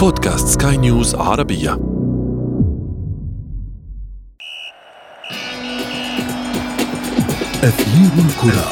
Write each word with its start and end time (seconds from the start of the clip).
بودكاست 0.00 0.62
سكاي 0.62 0.76
نيوز 0.76 1.14
عربية. 1.14 1.72
أثير 7.62 8.10
الكرة. 8.18 8.70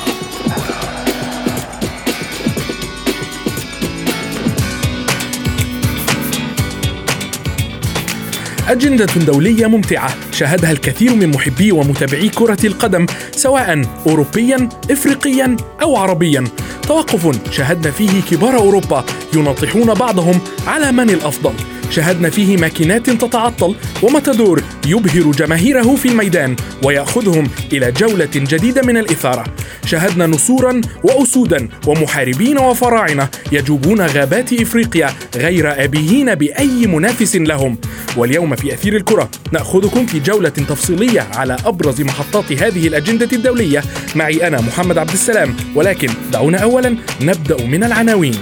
أجندة 8.68 9.06
دولية 9.26 9.66
ممتعة 9.66 10.10
شاهدها 10.32 10.72
الكثير 10.72 11.14
من 11.14 11.28
محبي 11.28 11.72
ومتابعي 11.72 12.28
كرة 12.28 12.66
القدم 12.66 13.06
سواء 13.30 13.82
أوروبيا 14.06 14.68
إفريقيا 14.90 15.56
أو 15.82 15.96
عربيا. 15.96 16.44
توقف 16.82 17.52
شاهدنا 17.52 17.90
فيه 17.90 18.22
كبار 18.30 18.56
أوروبا 18.56 19.04
يناطحون 19.34 19.94
بعضهم 19.94 20.40
على 20.66 20.92
من 20.92 21.10
الأفضل. 21.10 21.52
شاهدنا 21.90 22.30
فيه 22.30 22.56
ماكينات 22.56 23.10
تتعطل 23.10 23.74
ومتدور 24.02 24.62
يبهر 24.86 25.30
جماهيره 25.30 25.96
في 25.96 26.08
الميدان 26.08 26.56
ويأخذهم 26.84 27.50
إلى 27.72 27.92
جولة 27.92 28.28
جديدة 28.34 28.82
من 28.82 28.96
الإثارة. 28.96 29.44
شاهدنا 29.86 30.26
نسورا 30.26 30.80
وأسودا 31.02 31.68
ومحاربين 31.86 32.58
وفراعنة 32.58 33.28
يجوبون 33.52 34.00
غابات 34.00 34.52
إفريقيا 34.52 35.10
غير 35.36 35.84
آبيين 35.84 36.34
بأي 36.34 36.86
منافس 36.86 37.36
لهم. 37.36 37.78
واليوم 38.16 38.56
في 38.56 38.74
أثير 38.74 38.96
الكرة 38.96 39.30
نأخذكم 39.52 40.06
في 40.06 40.20
جولة 40.20 40.48
تفصيلية 40.48 41.20
على 41.34 41.56
أبرز 41.66 42.00
محطات 42.00 42.52
هذه 42.52 42.88
الأجندة 42.88 43.28
الدولية. 43.32 43.82
معي 44.14 44.46
أنا 44.46 44.60
محمد 44.60 44.98
عبد 44.98 45.12
السلام 45.12 45.56
ولكن 45.74 46.08
دعونا 46.32 46.58
أولا 46.58 46.96
نبدأ 47.20 47.66
من 47.66 47.84
العناوين. 47.84 48.34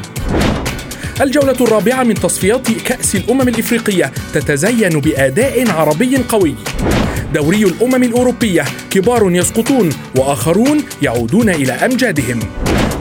الجولة 1.20 1.56
الرابعة 1.60 2.02
من 2.02 2.14
تصفيات 2.14 2.70
كأس 2.70 3.14
الأمم 3.14 3.48
الإفريقية 3.48 4.12
تتزين 4.34 5.00
بأداء 5.00 5.70
عربي 5.70 6.16
قوي. 6.16 6.54
دوري 7.34 7.62
الأمم 7.62 8.02
الأوروبية 8.02 8.64
كبار 8.90 9.30
يسقطون 9.30 9.90
وآخرون 10.16 10.84
يعودون 11.02 11.48
إلى 11.48 11.72
أمجادهم. 11.72 12.40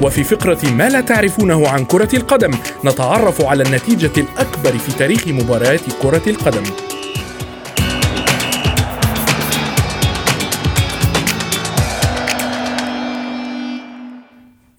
وفي 0.01 0.23
فقرة 0.23 0.69
ما 0.69 0.89
لا 0.89 1.01
تعرفونه 1.01 1.67
عن 1.67 1.85
كرة 1.85 2.15
القدم 2.15 2.51
نتعرف 2.85 3.41
على 3.41 3.63
النتيجة 3.63 4.11
الأكبر 4.17 4.77
في 4.77 4.91
تاريخ 4.99 5.27
مباريات 5.27 5.81
كرة 6.01 6.23
القدم. 6.27 6.63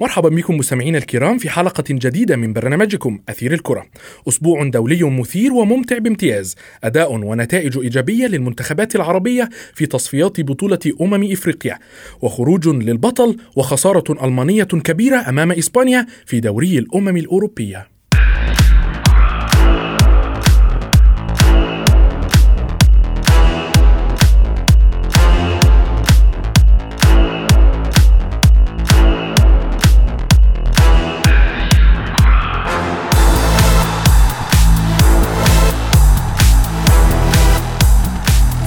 مرحبا 0.00 0.28
بكم 0.28 0.56
مستمعينا 0.56 0.98
الكرام 0.98 1.38
في 1.38 1.50
حلقة 1.50 1.84
جديدة 1.90 2.36
من 2.36 2.52
برنامجكم 2.52 3.18
أثير 3.28 3.52
الكرة. 3.54 3.86
أسبوع 4.28 4.68
دولي 4.68 5.02
مثير 5.02 5.52
وممتع 5.52 5.98
بامتياز، 5.98 6.56
أداء 6.84 7.14
ونتائج 7.14 7.78
إيجابية 7.78 8.26
للمنتخبات 8.26 8.96
العربية 8.96 9.48
في 9.74 9.86
تصفيات 9.86 10.40
بطولة 10.40 10.78
أمم 11.00 11.32
إفريقيا، 11.32 11.78
وخروج 12.22 12.68
للبطل 12.68 13.36
وخسارة 13.56 14.24
ألمانية 14.26 14.64
كبيرة 14.64 15.28
أمام 15.28 15.52
إسبانيا 15.52 16.06
في 16.26 16.40
دوري 16.40 16.78
الأمم 16.78 17.16
الأوروبية. 17.16 17.95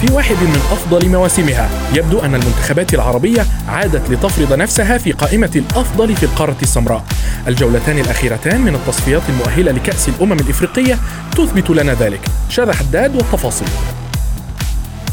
في 0.01 0.13
واحد 0.13 0.35
من 0.35 0.61
أفضل 0.71 1.09
مواسمها. 1.09 1.69
يبدو 1.93 2.19
أن 2.19 2.35
المنتخبات 2.35 2.93
العربية 2.93 3.45
عادت 3.67 4.09
لتفرض 4.09 4.53
نفسها 4.53 4.97
في 4.97 5.11
قائمة 5.11 5.51
الأفضل 5.55 6.15
في 6.15 6.23
القارة 6.23 6.55
السمراء. 6.61 7.03
الجولتان 7.47 7.99
الأخيرتان 7.99 8.61
من 8.61 8.75
التصفيات 8.75 9.21
المؤهلة 9.29 9.71
لكأس 9.71 10.09
الأمم 10.09 10.33
الإفريقية 10.33 10.97
تثبت 11.31 11.69
لنا 11.69 11.93
ذلك. 11.93 12.21
شذى 12.49 12.73
حداد 12.73 13.15
والتفاصيل. 13.15 13.67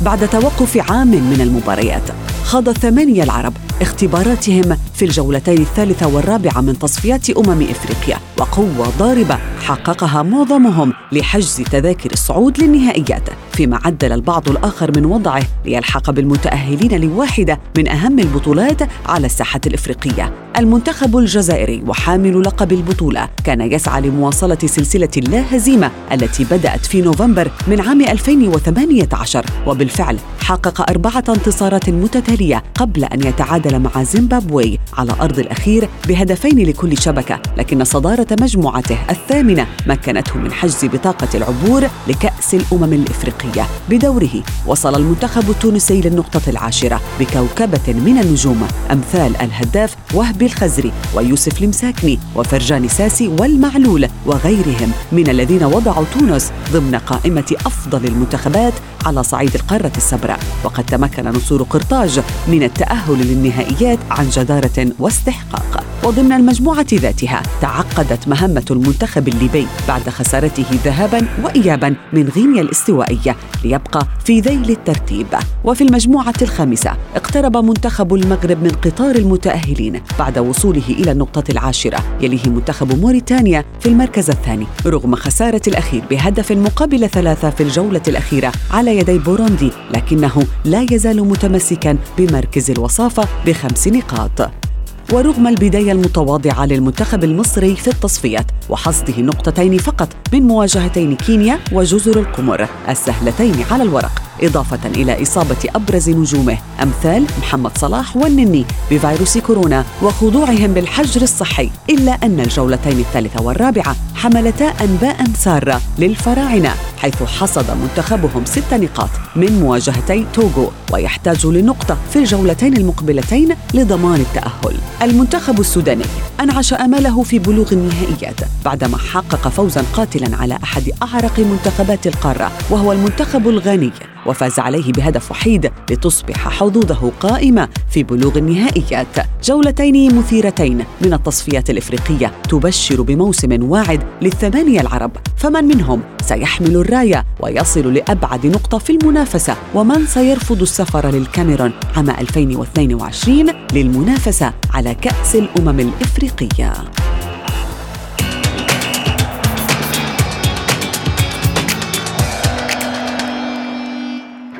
بعد 0.03 0.29
توقف 0.29 0.91
عام 0.91 1.09
من 1.09 1.41
المباريات 1.41 2.03
خاض 2.45 2.69
الثمانية 2.69 3.23
العرب 3.23 3.53
اختباراتهم 3.83 4.77
في 4.95 5.05
الجولتين 5.05 5.59
الثالثة 5.59 6.07
والرابعة 6.07 6.61
من 6.61 6.79
تصفيات 6.79 7.31
أمم 7.31 7.63
إفريقيا 7.63 8.19
وقوة 8.39 8.93
ضاربة 8.99 9.39
حققها 9.61 10.23
معظمهم 10.23 10.93
لحجز 11.13 11.57
تذاكر 11.57 12.13
الصعود 12.13 12.61
للنهائيات. 12.63 13.23
فيما 13.53 13.81
عدل 13.85 14.13
البعض 14.13 14.49
الآخر 14.49 14.91
من 14.97 15.05
وضعه 15.05 15.43
ليلحق 15.65 16.11
بالمتأهلين 16.11 17.01
لواحدة 17.01 17.61
من 17.79 17.89
أهم 17.89 18.19
البطولات 18.19 18.83
على 19.07 19.27
الساحة 19.27 19.61
الإفريقية. 19.67 20.33
المنتخب 20.59 21.17
الجزائري 21.17 21.83
وحامل 21.87 22.43
لقب 22.43 22.73
البطولة. 22.73 23.29
كان 23.45 23.61
يسعى 23.61 24.01
لمواصلة 24.01 24.59
سلسلة 24.67 25.09
لا 25.17 25.57
هزيمة 25.57 25.91
التي 26.13 26.45
بدأت 26.45 26.87
في 26.87 27.03
نوفمبر 27.03 27.51
من 27.69 27.81
عام 27.81 28.01
2018 28.01 29.47
وبالفعل 29.67 30.19
حقق 30.41 30.91
أربعة 30.91 31.25
انتصارات 31.29 31.91
متتالية 31.91 32.63
قبل 32.75 33.05
أن 33.05 33.27
يتعادل 33.27 33.66
مع 33.75 34.03
زيمبابوي 34.03 34.79
على 34.95 35.13
أرض 35.21 35.39
الأخير 35.39 35.89
بهدفين 36.09 36.69
لكل 36.69 36.99
شبكة 36.99 37.41
لكن 37.59 37.85
صدارة 37.85 38.27
مجموعته 38.41 38.99
الثامنة 39.11 39.67
مكنته 39.87 40.39
من 40.39 40.53
حجز 40.53 40.85
بطاقة 40.85 41.29
العبور 41.35 41.89
لكأس 42.09 42.55
الأمم 42.55 42.93
الإفريقية 42.93 43.67
بدوره. 43.91 44.43
وصل 44.67 44.95
المنتخب 44.95 45.51
التونسي 45.51 46.01
للنقطة 46.01 46.41
العاشرة 46.49 47.01
بكوكبة 47.21 47.93
من 47.93 48.19
النجوم 48.19 48.69
أمثال 48.93 49.37
الهداف 49.37 49.97
وهبي 50.15 50.47
الخزري 50.47 50.93
ويوسف 51.15 51.63
المساكني 51.63 52.19
وفرجاني 52.37 52.89
ساسي 52.89 53.29
والمعلول 53.29 54.09
وغيرهم 54.27 54.93
من 55.13 55.29
الذين 55.29 55.65
وضعوا 55.65 56.05
تونس 56.19 56.53
ضمن 56.73 56.95
قائمة 56.95 57.57
أفضل 57.67 58.05
المنتخبات 58.05 58.73
على 59.07 59.23
صعيد 59.23 59.55
القارة 59.55 59.93
السمراء 59.97 60.39
وقد 60.65 60.85
تمكن 60.85 61.29
نصور 61.29 61.63
قرطاج 61.63 62.21
من 62.49 62.63
التأهل 62.63 63.21
للنهائيات 63.57 63.99
عن 64.11 64.31
جدارة 64.31 64.93
واستحقاق. 64.99 65.85
وضمن 66.07 66.33
المجموعة 66.33 66.87
ذاتها 66.95 67.43
تعقدت 67.61 68.29
مهمة 68.29 68.65
المنتخب 68.71 69.29
الليبي 69.29 69.67
بعد 69.89 70.09
خسارته 70.09 70.65
ذهابا 70.85 71.27
وإيابا 71.45 71.95
من 72.13 72.29
غينيا 72.29 72.63
الاستوائية 72.63 73.37
ليبقى 73.65 74.07
في 74.25 74.41
ذيل 74.41 74.71
الترتيب. 74.71 75.27
وفي 75.65 75.85
المجموعة 75.85 76.35
الخامسة 76.43 76.97
اقترب 77.17 77.57
منتخب 77.57 78.15
المغرب 78.15 78.63
من 78.63 78.71
قطار 78.71 79.17
المتأهلين 79.17 80.01
بعد 80.19 80.39
وصوله 80.39 80.89
إلى 80.89 81.13
النقطة 81.13 81.51
العاشرة 81.51 81.99
يليه 82.21 82.49
منتخب 82.49 83.01
موريتانيا 83.01 83.65
في 83.81 83.89
المركز 83.89 84.31
الثاني 84.31 84.67
رغم 84.87 85.15
خسارة 85.15 85.63
الأخير 85.69 86.03
بهدف 86.11 86.53
مقابل 86.53 87.09
ثلاثة 87.09 87.51
في 87.51 87.63
الجولة 87.63 88.03
الأخيرة 88.09 88.53
على 88.71 88.99
يدي 88.99 89.19
بوروندي 89.19 89.71
لكنه 89.95 90.47
لا 90.65 90.87
يزال 90.91 91.29
متمسكا 91.29 91.99
بمركز 92.19 92.71
الوصافة 92.71 93.29
بخمس 93.47 93.89
نقاط. 93.89 94.66
ورغم 95.13 95.47
البداية 95.47 95.93
المتواضعة 95.93 96.67
للمنتخب 96.67 97.25
المصري 97.25 97.77
في 97.77 97.89
التصفيات 97.89 98.47
وحصده 98.71 99.23
نقطتين 99.23 99.79
فقط 99.79 100.09
من 100.33 100.43
مواجهتين 100.43 101.17
كينيا 101.17 101.59
وجزر 101.73 102.21
القمر 102.21 102.69
السهلتين 102.89 103.55
على 103.71 103.83
الورق. 103.83 104.26
إضافة 104.43 104.79
إلى 104.87 105.23
إصابة 105.23 105.57
أبرز 105.75 106.11
نجومه 106.11 106.59
أمثال 106.83 107.27
محمد 107.39 107.79
صلاح 107.79 108.17
والنني 108.17 108.65
بفيروس 108.91 109.39
كورونا 109.39 109.85
وخضوعهم 110.03 110.73
بالحجر 110.73 111.23
الصحي 111.23 111.71
إلا 111.91 112.13
أن 112.13 112.41
الجولتين 112.41 112.99
الثالثة 112.99 113.43
والرابعة 113.43 113.97
حملتا 114.15 114.65
أنباء 114.65 115.25
سارة 115.39 115.81
للفراعنة 115.99 116.75
حيث 116.99 117.23
حصد 117.23 117.71
منتخبهم 117.83 118.45
ست 118.45 118.75
نقاط 118.75 119.11
من 119.37 119.61
مواجهتي 119.61 120.27
توغو 120.35 120.71
ويحتاج 120.93 121.47
لنقطة 121.47 121.97
في 122.13 122.19
الجولتين 122.19 122.77
المقبلتين 122.77 123.55
لضمان 123.75 124.21
التأهل. 124.21 124.77
المنتخب 125.03 125.61
السوداني 125.61 126.05
أنعش 126.41 126.75
أمله 126.75 127.23
في 127.23 127.39
بلوغ 127.39 127.73
النهائيات 127.73 128.41
بعدما 128.65 128.99
حقق 128.99 129.49
فوزا 129.49 129.85
قاتلا 129.93 130.37
على 130.37 130.59
أحد 130.65 130.91
أعرق 131.03 131.39
منتخبات 131.39 132.07
القارة 132.07 132.53
وهو 132.71 132.93
المنتخب 132.93 133.49
الغاني 133.49 133.93
وفاز 134.27 134.59
عليه 134.59 134.93
بهدف 134.93 135.31
وحيد 135.31 135.71
لتصبح 135.91 136.49
حظوظه 136.49 137.13
قائمة 137.21 137.69
في 137.91 138.03
بلوغ 138.03 138.39
النهائيات. 138.39 139.17
جولتين 139.45 140.19
مثيرتين 140.19 140.85
من 141.01 141.13
التصفيات 141.13 141.71
الإفريقية 141.71 142.33
تبشر 142.49 143.03
بموسم 143.03 143.63
واعد 143.63 144.03
للثمانية 144.23 144.81
العرب. 144.81 145.11
فمن 145.37 145.65
منهم 145.65 146.03
سيحمل 146.23 146.77
الراية 146.77 147.25
ويصل 147.41 147.95
لأبعد 147.95 148.47
نقطة 148.47 148.79
في 148.79 148.91
المنافسة 148.91 149.57
ومن 149.75 150.07
سيرفض 150.07 150.63
السفر 150.63 151.11
للكاميرون 151.11 151.73
عام 151.97 152.11
2022 152.11 153.47
للمنافسة 153.73 154.53
على 154.75 154.95
كأس 154.95 155.37
الأمم 155.37 155.81
الإفريقية. 155.81 156.73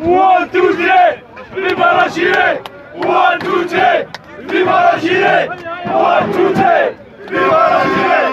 One, 0.07 0.49
two, 0.53 0.73
three, 0.75 1.21
viva 1.53 1.79
la 1.79 2.09
Chile! 2.09 2.63
One, 2.95 3.41
two, 3.41 3.67
three, 3.67 4.07
viva 4.47 4.71
la 4.71 5.01
Chile! 5.01 5.49
One, 5.85 6.33
two, 6.33 6.55
three, 6.55 6.95
viva 7.27 7.51
la 7.51 7.83
Chile! 7.83 8.26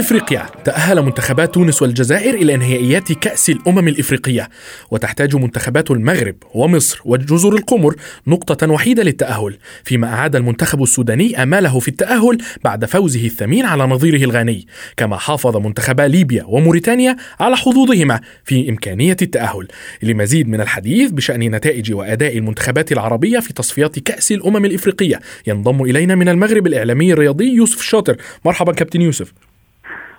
إفريقيا. 0.00 0.46
تأهل 0.64 1.02
منتخبات 1.02 1.54
تونس 1.54 1.82
والجزائر 1.82 2.34
إلى 2.34 2.56
نهائيات 2.56 3.12
كأس 3.12 3.50
الأمم 3.50 3.88
الإفريقية. 3.88 4.48
وتحتاج 4.90 5.36
منتخبات 5.36 5.90
المغرب 5.90 6.34
ومصر 6.54 7.00
وجزر 7.04 7.54
القمر 7.54 7.94
نقطة 8.26 8.70
وحيدة 8.70 9.02
للتأهل. 9.02 9.58
فيما 9.84 10.08
أعاد 10.14 10.36
المنتخب 10.36 10.82
السوداني 10.82 11.42
آماله 11.42 11.78
في 11.78 11.88
التأهل 11.88 12.38
بعد 12.64 12.84
فوزه 12.84 13.26
الثمين 13.26 13.66
على 13.66 13.84
نظيره 13.84 14.24
الغاني. 14.24 14.66
كما 14.96 15.16
حافظ 15.16 15.56
منتخبا 15.56 16.02
ليبيا 16.02 16.44
وموريتانيا 16.48 17.16
على 17.40 17.56
حظوظهما 17.56 18.20
في 18.44 18.70
إمكانية 18.70 19.16
التأهل. 19.22 19.68
لمزيد 20.02 20.48
من 20.48 20.60
الحديث 20.60 21.10
بشأن 21.10 21.40
نتائج 21.40 21.92
وأداء 21.92 22.38
المنتخبات 22.38 22.92
العربية 22.92 23.38
في 23.38 23.52
تصفيات 23.52 23.98
كأس 23.98 24.32
الأمم 24.32 24.64
الإفريقية 24.64 25.20
ينضم 25.46 25.82
إلينا 25.82 26.14
من 26.14 26.28
المغرب 26.28 26.66
الإعلامي 26.66 27.12
الرياضي 27.12 27.54
يوسف 27.54 27.80
الشاطر 27.80 28.16
مرحبا 28.44 28.72
كابتن 28.72 29.00
يوسف. 29.00 29.32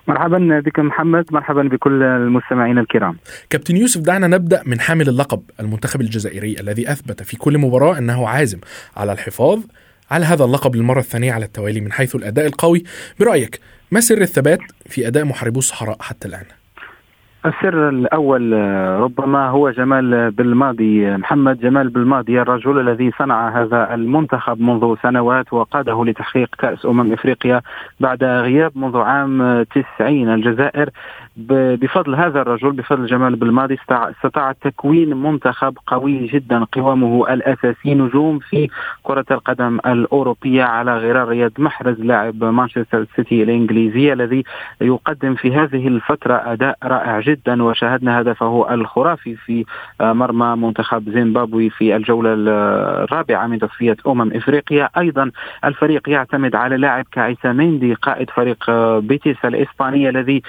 مرحبا 0.08 0.60
بك 0.60 0.78
محمد 0.78 1.24
مرحبا 1.30 1.62
بكل 1.62 2.02
المستمعين 2.02 2.78
الكرام 2.78 3.16
كابتن 3.50 3.76
يوسف 3.76 4.00
دعنا 4.00 4.26
نبدأ 4.26 4.62
من 4.66 4.80
حامل 4.80 5.08
اللقب 5.08 5.42
المنتخب 5.60 6.00
الجزائري 6.00 6.60
الذي 6.60 6.92
أثبت 6.92 7.22
في 7.22 7.36
كل 7.36 7.58
مباراة 7.58 7.98
أنه 7.98 8.28
عازم 8.28 8.58
على 8.96 9.12
الحفاظ 9.12 9.60
على 10.10 10.26
هذا 10.26 10.44
اللقب 10.44 10.76
للمرة 10.76 11.00
الثانية 11.00 11.32
على 11.32 11.44
التوالي 11.44 11.80
من 11.80 11.92
حيث 11.92 12.16
الأداء 12.16 12.46
القوي 12.46 12.84
برأيك 13.20 13.60
ما 13.90 14.00
سر 14.00 14.20
الثبات 14.20 14.60
في 14.86 15.08
أداء 15.08 15.24
محاربو 15.24 15.58
الصحراء 15.58 15.96
حتى 16.00 16.28
الآن؟ 16.28 16.57
السر 17.46 17.88
الأول 17.88 18.52
ربما 19.00 19.48
هو 19.48 19.70
جمال 19.70 20.30
بالماضي. 20.30 21.16
محمد 21.16 21.60
جمال 21.60 21.88
بالماضي 21.88 22.42
الرجل 22.42 22.80
الذي 22.80 23.10
صنع 23.18 23.48
هذا 23.62 23.94
المنتخب 23.94 24.60
منذ 24.60 24.96
سنوات 25.02 25.52
وقاده 25.52 26.04
لتحقيق 26.04 26.48
كأس 26.58 26.86
أمم 26.86 27.12
إفريقيا 27.12 27.60
بعد 28.00 28.24
غياب 28.24 28.72
منذ 28.74 28.96
عام 28.96 29.62
90 29.62 30.34
الجزائر. 30.34 30.90
بفضل 31.38 32.14
هذا 32.14 32.40
الرجل 32.42 32.72
بفضل 32.72 33.06
جمال 33.06 33.36
بالماضي 33.36 33.78
استطاع 33.90 34.52
تكوين 34.52 35.16
منتخب 35.16 35.78
قوي 35.86 36.26
جدا 36.26 36.64
قوامه 36.72 37.32
الأساسي 37.32 37.94
نجوم 37.94 38.38
في 38.38 38.68
كرة 39.02 39.24
القدم 39.30 39.78
الأوروبية 39.86 40.62
على 40.64 40.98
غرار 40.98 41.28
رياض 41.28 41.52
محرز 41.58 42.00
لاعب 42.00 42.44
مانشستر 42.44 43.06
سيتي 43.16 43.42
الإنجليزي 43.42 44.12
الذي 44.12 44.44
يقدم 44.80 45.34
في 45.34 45.54
هذه 45.54 45.88
الفترة 45.88 46.34
أداء 46.34 46.78
رائع 46.84 47.20
جدا 47.20 47.62
وشاهدنا 47.62 48.20
هدفه 48.20 48.74
الخرافي 48.74 49.36
في 49.36 49.64
مرمى 50.00 50.56
منتخب 50.66 51.10
زيمبابوي 51.10 51.70
في 51.70 51.96
الجولة 51.96 52.34
الرابعة 52.34 53.46
من 53.46 53.58
تصفية 53.58 53.96
أمم 54.06 54.32
إفريقيا. 54.32 54.88
أيضا 54.98 55.30
الفريق 55.64 56.08
يعتمد 56.08 56.54
على 56.54 56.76
لاعب 56.76 57.04
كعيسى 57.12 57.52
ميندي 57.52 57.94
قائد 57.94 58.30
فريق 58.30 58.70
بيتيس 58.98 59.36
الإسباني 59.44 60.08
الذي 60.08 60.42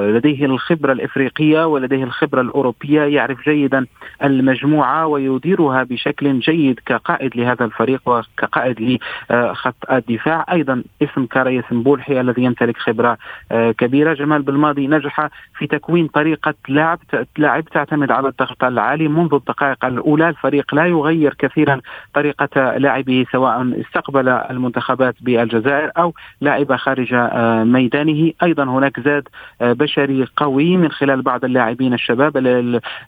لديه 0.00 0.44
الخبرة 0.44 0.92
الإفريقية 0.92 1.66
ولديه 1.66 2.04
الخبرة 2.04 2.40
الأوروبية 2.40 3.02
يعرف 3.02 3.44
جيدا 3.44 3.86
المجموعة 4.24 5.06
ويديرها 5.06 5.82
بشكل 5.82 6.38
جيد 6.38 6.80
كقائد 6.86 7.36
لهذا 7.36 7.64
الفريق 7.64 8.02
وكقائد 8.06 8.98
لخط 9.30 9.90
الدفاع. 9.92 10.46
أيضا 10.52 10.82
اسم 11.02 11.26
كاريس 11.26 11.64
بولحي 11.70 12.20
الذي 12.20 12.42
يمتلك 12.42 12.76
خبرة 12.76 13.18
كبيرة. 13.50 14.14
جمال 14.14 14.42
بالماضي 14.42 14.86
نجح 14.86 15.28
في 15.58 15.66
تكوين 15.66 16.06
طريقة 16.06 16.54
لعب 16.68 16.98
لعب 17.38 17.64
تعتمد 17.64 18.10
على 18.10 18.28
الضغط 18.28 18.64
العالي 18.64 19.08
منذ 19.08 19.34
الدقائق 19.34 19.84
الأولى. 19.84 20.28
الفريق 20.28 20.74
لا 20.74 20.86
يغير 20.86 21.34
كثيرا 21.38 21.80
طريقة 22.14 22.76
لاعبه 22.76 23.26
سواء 23.32 23.80
استقبل 23.80 24.28
المنتخبات 24.28 25.14
بالجزائر 25.20 25.90
أو 25.98 26.14
لعب 26.40 26.76
خارج 26.76 27.14
ميدانه. 27.66 28.32
أيضا 28.42 28.64
هناك 28.64 29.00
زاد 29.00 29.28
بشري 29.90 30.26
قوي 30.36 30.76
من 30.76 30.90
خلال 30.90 31.22
بعض 31.22 31.44
اللاعبين 31.44 31.94
الشباب 31.94 32.36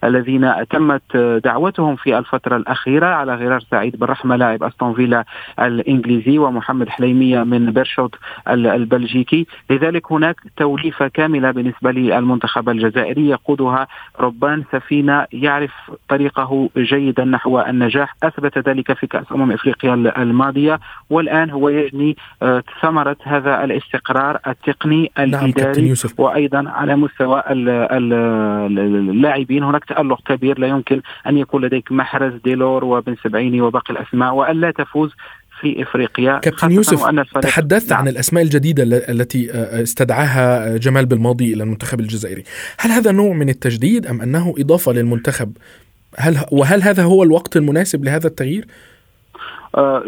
الذين 0.05 0.53
تمت 0.71 1.17
دعوتهم 1.45 1.97
في 1.97 2.19
الفترة 2.19 2.57
الأخيرة 2.57 3.07
على 3.07 3.35
غرار 3.35 3.61
سعيد 3.71 3.97
بالرحمة 3.97 4.37
لاعب 4.37 4.63
أستون 4.63 4.95
فيلا 4.95 5.25
الإنجليزي 5.61 6.39
ومحمد 6.39 6.89
حليمية 6.89 7.43
من 7.43 7.71
بيرشوت 7.71 8.15
البلجيكي. 8.49 9.47
لذلك 9.71 10.13
هناك 10.13 10.37
توليفة 10.57 11.09
كاملة 11.09 11.51
بالنسبة 11.51 11.91
للمنتخب 11.91 12.69
الجزائري 12.69 13.29
يقودها 13.29 13.87
ربان 14.21 14.65
سفينة 14.73 15.27
يعرف 15.33 15.73
طريقه 16.09 16.69
جيدا 16.77 17.25
نحو 17.25 17.61
النجاح. 17.61 18.17
أثبت 18.23 18.69
ذلك 18.69 18.93
في 18.93 19.07
كأس 19.07 19.27
أمم 19.33 19.53
إفريقيا 19.53 19.95
الماضية 19.95 20.81
والآن 21.11 21.51
هو 21.51 21.69
يجني 21.69 22.17
ثمرة 22.83 23.17
هذا 23.23 23.65
الاستقرار 23.65 24.39
التقني 24.47 25.11
الإداري 25.19 25.83
نعم 25.89 25.95
وأيضا 26.19 26.61
على 26.69 26.97
مستوى 26.97 27.43
اللاعبين 29.11 29.63
هناك 29.63 29.85
تألق 29.85 30.21
كبير 30.27 30.59
لا 30.59 30.67
يمكن 30.67 31.01
أن 31.27 31.39
يكون 31.39 31.65
لديك 31.65 31.93
محرز 31.93 32.33
ديلور 32.45 32.85
وبن 32.85 33.17
سبعيني 33.25 33.61
وباقي 33.61 33.95
الأسماء 33.95 34.35
وألا 34.35 34.71
تفوز 34.71 35.11
في 35.61 35.83
إفريقيا 35.83 36.39
كابتن 36.39 36.73
يوسف 36.73 37.07
تحدثت 37.41 37.93
عن 37.93 38.09
الأسماء 38.09 38.43
الجديدة 38.45 38.83
التي 38.83 39.51
استدعاها 39.83 40.77
جمال 40.77 41.07
بالماضي 41.07 41.55
إلى 41.55 41.63
المنتخب 41.63 42.01
الجزائري، 42.01 42.45
هل 42.79 42.91
هذا 42.91 43.13
نوع 43.13 43.33
من 43.35 43.49
التجديد 43.49 44.07
أم 44.07 44.21
أنه 44.21 44.55
إضافة 44.59 44.93
للمنتخب؟ 44.93 45.53
هل 46.17 46.37
وهل 46.53 46.83
هذا 46.83 47.03
هو 47.03 47.23
الوقت 47.23 47.57
المناسب 47.57 48.05
لهذا 48.05 48.27
التغيير؟ 48.27 48.67
آه 49.75 50.05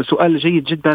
سؤال 0.00 0.38
جيد 0.38 0.64
جدا 0.64 0.94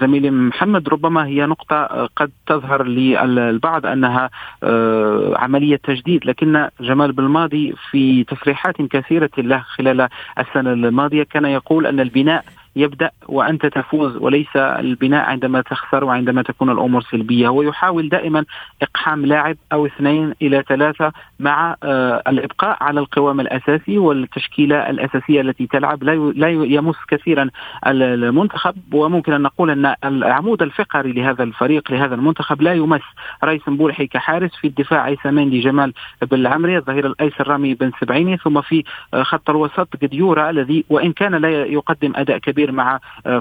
زميلي 0.00 0.30
محمد. 0.30 0.88
ربما 0.88 1.26
هي 1.26 1.46
نقطة 1.46 2.08
قد 2.16 2.30
تظهر 2.46 2.82
للبعض 2.82 3.86
أنها 3.86 4.30
آه 4.62 5.34
عملية 5.36 5.76
تجديد 5.76 6.26
لكن 6.26 6.68
جمال 6.80 7.12
بالماضي 7.12 7.74
في 7.90 8.24
تصريحات 8.24 8.82
كثيرة 8.82 9.30
له 9.38 9.58
خلال 9.58 10.08
السنة 10.38 10.72
الماضية 10.72 11.22
كان 11.22 11.44
يقول 11.44 11.86
أن 11.86 12.00
البناء 12.00 12.44
يبدأ 12.78 13.10
وأنت 13.28 13.66
تفوز 13.66 14.16
وليس 14.16 14.56
البناء 14.56 15.24
عندما 15.30 15.60
تخسر 15.60 16.04
وعندما 16.04 16.42
تكون 16.42 16.70
الأمور 16.70 17.02
سلبية. 17.02 17.48
هو 17.48 17.62
يحاول 17.62 18.08
دائما 18.08 18.44
إقحام 18.82 19.26
لاعب 19.26 19.56
أو 19.72 19.86
اثنين 19.86 20.34
إلى 20.42 20.64
ثلاثة 20.68 21.12
مع 21.40 21.76
آه 21.82 22.22
الإبقاء 22.28 22.76
على 22.80 23.00
القوام 23.00 23.40
الأساسي 23.40 23.98
والتشكيلة 23.98 24.90
الأساسية 24.90 25.40
التي 25.40 25.66
تلعب. 25.66 26.04
لا 26.04 26.48
يمس 26.50 26.96
كثيرا 27.08 27.50
المنتخب 27.86 28.74
وممكن 28.92 29.32
أن 29.32 29.42
نقول 29.42 29.70
أن 29.70 29.94
العمود 30.04 30.62
الفقري 30.62 31.12
لهذا 31.12 31.42
الفريق 31.42 31.92
لهذا 31.92 32.14
المنتخب 32.14 32.62
لا 32.62 32.74
يمس. 32.74 33.02
رئيس 33.44 33.62
بولحي 33.68 34.06
كحارس 34.06 34.50
في 34.60 34.66
الدفاع 34.66 35.02
عيسى 35.02 35.30
مندي 35.30 35.60
جمال 35.60 35.92
بالعمري 36.22 36.76
الظهير 36.76 37.06
الأيسر 37.06 37.48
رامي 37.48 37.74
بن 37.74 37.90
سبعيني 38.00 38.36
ثم 38.36 38.60
في 38.60 38.84
خط 39.22 39.50
الوسط 39.50 39.88
قديورا 40.02 40.50
الذي 40.50 40.84
وإن 40.88 41.12
كان 41.12 41.34
لا 41.34 41.48
يقدم 41.64 42.12
أداء 42.16 42.38
كبير 42.38 42.67
مع 42.72 42.98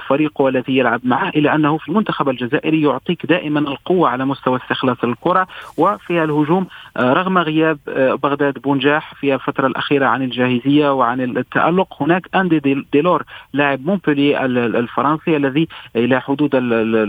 فريقه 0.08 0.42
والذي 0.42 0.78
يلعب 0.78 1.02
معه 1.04 1.30
الا 1.30 1.56
أنه 1.56 1.78
في 1.78 1.90
المنتخب 1.90 2.30
الجزائري 2.30 2.82
يعطيك 2.82 3.26
دائما 3.26 3.60
القوة 3.60 4.10
على 4.10 4.26
مستوى 4.26 4.58
استخلاص 4.64 4.98
الكرة 5.04 5.48
وفي 5.78 6.24
الهجوم 6.24 6.68
رغم 7.00 7.38
غياب 7.38 7.80
بغداد 8.24 8.60
بونجاح 8.60 9.14
في 9.16 9.34
الفترة 9.34 9.68
الأخيرة 9.68 10.06
عن 10.06 10.22
الجاهزية 10.22 10.94
وعن 10.94 11.22
التألق 11.22 12.04
هناك 12.04 12.28
أندي 12.36 12.86
ديلور 12.94 13.24
لاعب 13.54 13.86
مونبولي 13.86 14.46
الفرنسي 14.46 15.38
الذي 15.38 15.68
إلى 15.96 16.22
حدود 16.22 16.56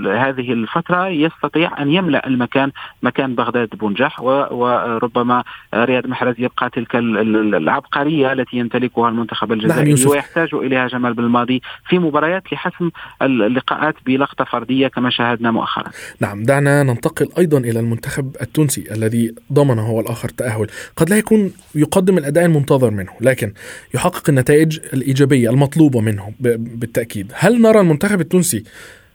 هذه 0.07 0.53
الفترة 0.53 1.07
يستطيع 1.09 1.83
أن 1.83 1.91
يملأ 1.93 2.27
المكان 2.27 2.71
مكان 3.03 3.35
بغداد 3.35 3.69
بونجاح 3.69 4.21
وربما 4.23 5.43
رياض 5.75 6.07
محرز 6.07 6.35
يبقى 6.39 6.71
تلك 6.71 6.97
العبقرية 6.97 8.33
التي 8.33 8.57
يمتلكها 8.57 9.09
المنتخب 9.09 9.53
الجزائري 9.53 9.95
ويحتاج 10.07 10.49
إليها 10.55 10.87
جمال 10.87 11.15
بالماضي 11.15 11.63
في 11.89 11.98
مباريات 11.99 12.53
لحسم 12.53 12.91
اللقاءات 13.23 13.95
بلقطة 14.07 14.45
فردية 14.45 14.89
كما 14.89 15.11
شاهدنا 15.11 15.51
مؤخرا. 15.51 15.91
نعم 16.21 16.43
دعنا 16.43 16.83
ننتقل 16.83 17.29
أيضا 17.39 17.59
إلى 17.59 17.81
المنتخب 17.81 18.37
التونسي 18.43 18.85
الذي 18.91 19.35
ضمن 19.53 19.79
هو 19.79 20.01
الآخر 20.01 20.29
تأهل، 20.29 20.67
قد 20.97 21.11
لا 21.11 21.19
يكون 21.19 21.53
يقدم 21.75 22.19
الأداء 22.19 22.45
المنتظر 22.45 22.91
منه، 22.91 23.13
لكن 23.21 23.53
يحقق 23.95 24.23
النتائج 24.29 24.81
الإيجابية 24.93 25.51
المطلوبه 25.51 26.01
منه 26.01 26.33
بالتأكيد. 26.41 27.33
هل 27.35 27.63
نرى 27.63 27.81
المنتخب 27.81 28.21
التونسي 28.21 28.65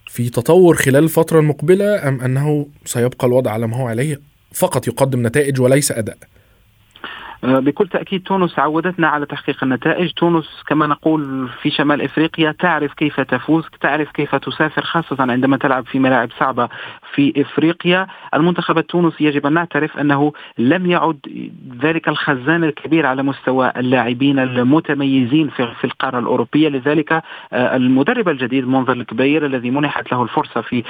في 0.08 0.30
تطور 0.30 0.76
خلال 0.76 1.04
الفترة 1.04 1.40
المقبلة 1.40 2.08
أم 2.08 2.22
أنه 2.22 2.68
سيبقى 2.86 3.28
الوضع 3.28 3.52
على 3.52 3.68
ما 3.68 3.78
هو 3.78 3.88
عليه 3.88 4.22
فقط 4.54 4.88
يقدم 4.88 5.28
نتائج 5.28 5.62
وليس 5.62 5.92
أداء؟ 5.92 6.18
بكل 7.44 7.88
تأكيد 7.88 8.24
تونس 8.24 8.60
عودتنا 8.60 9.08
على 9.08 9.26
تحقيق 9.26 9.64
النتائج. 9.64 10.12
تونس 10.12 10.64
كما 10.68 10.88
نقول 10.88 11.50
في 11.62 11.70
شمال 11.70 12.02
إفريقيا 12.02 12.52
تعرف 12.52 12.94
كيف 12.94 13.20
تفوز 13.20 13.64
تعرف 13.82 14.12
كيف 14.12 14.36
تسافر 14.36 14.82
خاصة 14.82 15.18
عندما 15.20 15.58
تلعب 15.58 15.86
في 15.86 16.00
ملاعب 16.00 16.30
صعبة 16.40 16.70
في 17.14 17.42
إفريقيا. 17.42 18.08
المنتخب 18.34 18.78
التونسي 18.78 19.24
يجب 19.24 19.46
أن 19.46 19.54
نعترف 19.54 19.98
أنه 19.98 20.34
لم 20.58 20.86
يعد 20.86 21.20
ذلك 21.82 22.08
الخزان 22.08 22.64
الكبير 22.64 23.06
على 23.06 23.24
مستوى 23.24 23.72
اللاعبين 23.78 24.40
المتميزين 24.40 25.50
في, 25.50 25.74
في 25.76 25.84
القارة 25.84 26.20
الأوروبية. 26.20 26.70
لذلك 26.70 27.12
آه، 27.54 27.76
المدرب 27.76 28.30
الجديد 28.30 28.68
منذر 28.68 28.94
الكبير 28.94 29.46
الذي 29.46 29.72
منحت 29.72 30.12
له 30.12 30.24
الفرصة 30.24 30.62
في 30.62 30.84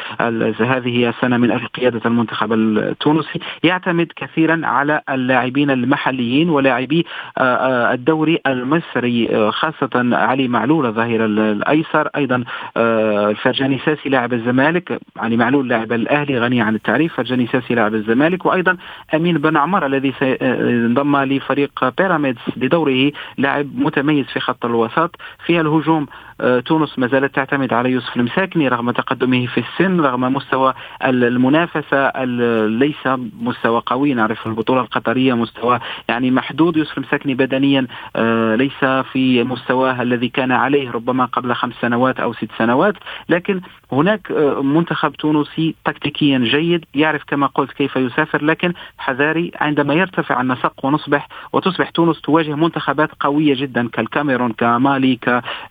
هذه 0.60 1.10
السنة 1.10 1.38
من 1.38 1.52
أجل 1.52 1.68
قيادة 1.68 2.02
المنتخب 2.06 2.54
التونسي 2.54 3.40
يعتمد 3.64 4.08
كثيرا 4.16 4.62
على 4.64 5.02
اللاعبين 5.10 5.72
المحليين. 5.72 6.43
ولاعبي 6.50 7.06
آه، 7.38 7.42
آه، 7.42 7.94
الدوري 7.94 8.40
المصري 8.48 9.52
خاصة 9.52 9.90
علي 9.96 10.48
معلول 10.48 10.86
الظهير 10.86 11.26
الأيسر 11.26 12.10
أيضا 12.16 12.44
الفرجاني 12.78 13.80
ساسي 13.86 14.10
لاعب 14.10 14.34
الزمالك 14.34 15.00
علي 15.18 15.38
معلول 15.38 15.70
لاعب 15.70 15.94
الأهلي 15.94 16.40
غني 16.40 16.62
عن 16.62 16.76
التعريف 16.76 17.14
فرجاني 17.14 17.48
ساسي 17.48 17.76
لاعب 17.76 17.96
الزمالك 17.96 18.46
وأيضا 18.46 18.78
أمين 19.14 19.38
بن 19.38 19.58
عمر 19.58 19.86
الذي 19.86 20.14
انضم 20.42 21.18
لفريق 21.18 21.92
بيراميدز 21.98 22.42
بدوره 22.56 23.12
لاعب 23.38 23.68
متميز 23.76 24.26
في 24.26 24.40
خط 24.40 24.66
الوسط. 24.66 25.16
في 25.46 25.62
الهجوم 25.62 26.08
آه، 26.42 26.60
تونس 26.60 27.00
ما 27.00 27.08
زالت 27.08 27.36
تعتمد 27.36 27.74
على 27.74 27.92
يوسف 27.92 28.16
المساكني 28.18 28.68
رغم 28.68 28.92
تقدمه 28.92 29.46
في 29.46 29.60
السن 29.60 30.00
رغم 30.02 30.34
مستوى 30.34 30.74
المنافسة 31.06 32.24
ليس 32.66 33.08
مستوى 33.42 33.82
قوي 33.86 34.14
نعرف 34.14 34.48
البطولة 34.48 34.82
القطرية 34.82 35.34
مستوى 35.34 35.80
يعني 36.10 36.32
محدود 36.34 36.78
يوسف 36.78 36.98
المساكني 36.98 37.34
بدنيا 37.34 37.88
آه، 38.16 38.56
ليس 38.56 38.86
في 39.12 39.44
مستواه 39.44 40.02
الذي 40.02 40.30
كان 40.30 40.52
عليه 40.52 40.92
ربما 40.92 41.26
قبل 41.26 41.54
خمس 41.54 41.74
سنوات 41.82 42.20
أو 42.20 42.34
ست 42.34 42.50
سنوات. 42.58 42.94
لكن 43.30 43.62
هناك 43.92 44.32
آه، 44.32 44.62
منتخب 44.62 45.14
تونسي 45.14 45.76
تكتيكيا 45.86 46.38
جيد 46.38 46.86
يعرف 46.96 47.24
كما 47.28 47.48
قلت 47.48 47.72
كيف 47.72 47.96
يسافر. 47.96 48.44
لكن 48.44 48.74
حذاري 48.98 49.52
عندما 49.62 49.94
يرتفع 49.94 50.42
النسق 50.42 50.86
ونصبح 50.86 51.28
وتصبح 51.54 51.90
تونس 51.90 52.22
تواجه 52.22 52.56
منتخبات 52.56 53.10
قوية 53.20 53.56
جدا 53.56 53.88
كالكاميرون 53.88 54.52
كمالي 54.52 55.20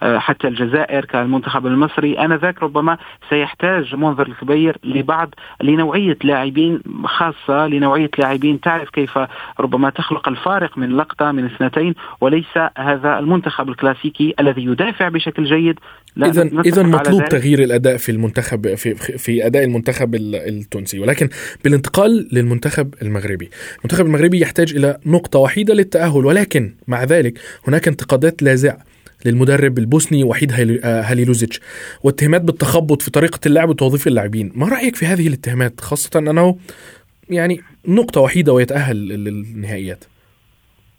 حتى 0.03 0.49
الجزائر 0.49 1.05
كالمنتخب 1.05 1.67
المصري. 1.67 2.19
آنذاك 2.19 2.63
ربما 2.63 2.99
سيحتاج 3.31 3.95
منظر 3.95 4.27
الكبير 4.27 4.77
لبعض 4.85 5.35
لنوعية 5.63 6.19
لاعبين 6.25 6.81
خاصة 7.05 7.67
لنوعية 7.67 8.11
لاعبين 8.19 8.61
تعرف 8.61 8.91
كيف 8.91 9.19
ربما 9.61 9.91
تخلق 9.91 10.29
الفارق 10.53 10.79
من 10.79 10.97
لقطة 10.97 11.33
من 11.33 11.45
اثنتين 11.45 11.95
وليس 12.21 12.59
هذا 12.79 13.19
المنتخب 13.19 13.69
الكلاسيكي 13.69 14.35
الذي 14.41 14.65
يدافع 14.65 15.09
بشكل 15.09 15.45
جيد. 15.45 15.79
اذا 16.17 16.43
اذا 16.67 16.83
مطلوب 16.83 17.25
تغيير 17.25 17.63
الأداء 17.63 17.97
في 17.97 18.13
المنتخب 18.13 18.75
في 18.75 18.95
في 18.95 19.47
أداء 19.47 19.65
المنتخب 19.65 20.15
التونسي 20.15 20.99
ولكن 20.99 21.29
بالانتقال 21.65 22.29
للمنتخب 22.33 22.95
المغربي. 23.03 23.51
المنتخب 23.79 24.07
المغربي 24.07 24.41
يحتاج 24.41 24.77
إلى 24.77 24.99
نقطة 25.07 25.39
وحيدة 25.39 25.75
للتأهل 25.75 26.27
ولكن 26.27 26.75
مع 26.89 27.05
ذلك 27.05 27.39
هناك 27.69 27.89
انتقادات 27.89 28.43
لاذعه 28.43 28.79
للمدرب 29.25 29.79
البوسني 29.79 30.25
وحيد 30.25 30.53
هاليلوزيتش 30.85 31.61
واتهامات 32.03 32.43
بالتخبط 32.43 33.03
في 33.03 33.11
طريقة 33.11 33.41
اللعب 33.47 33.69
وتوظيف 33.69 34.07
اللاعبين. 34.07 34.53
ما 34.55 34.69
رأيك 34.69 34.97
في 34.97 35.07
هذه 35.07 35.27
الاتهامات 35.29 35.81
خاصة 35.81 36.19
أنه 36.19 36.57
يعني 37.31 37.61
نقطة 37.89 38.21
وحيدة 38.21 38.53
ويتأهل 38.53 38.97
للنهائيات؟ 38.97 40.05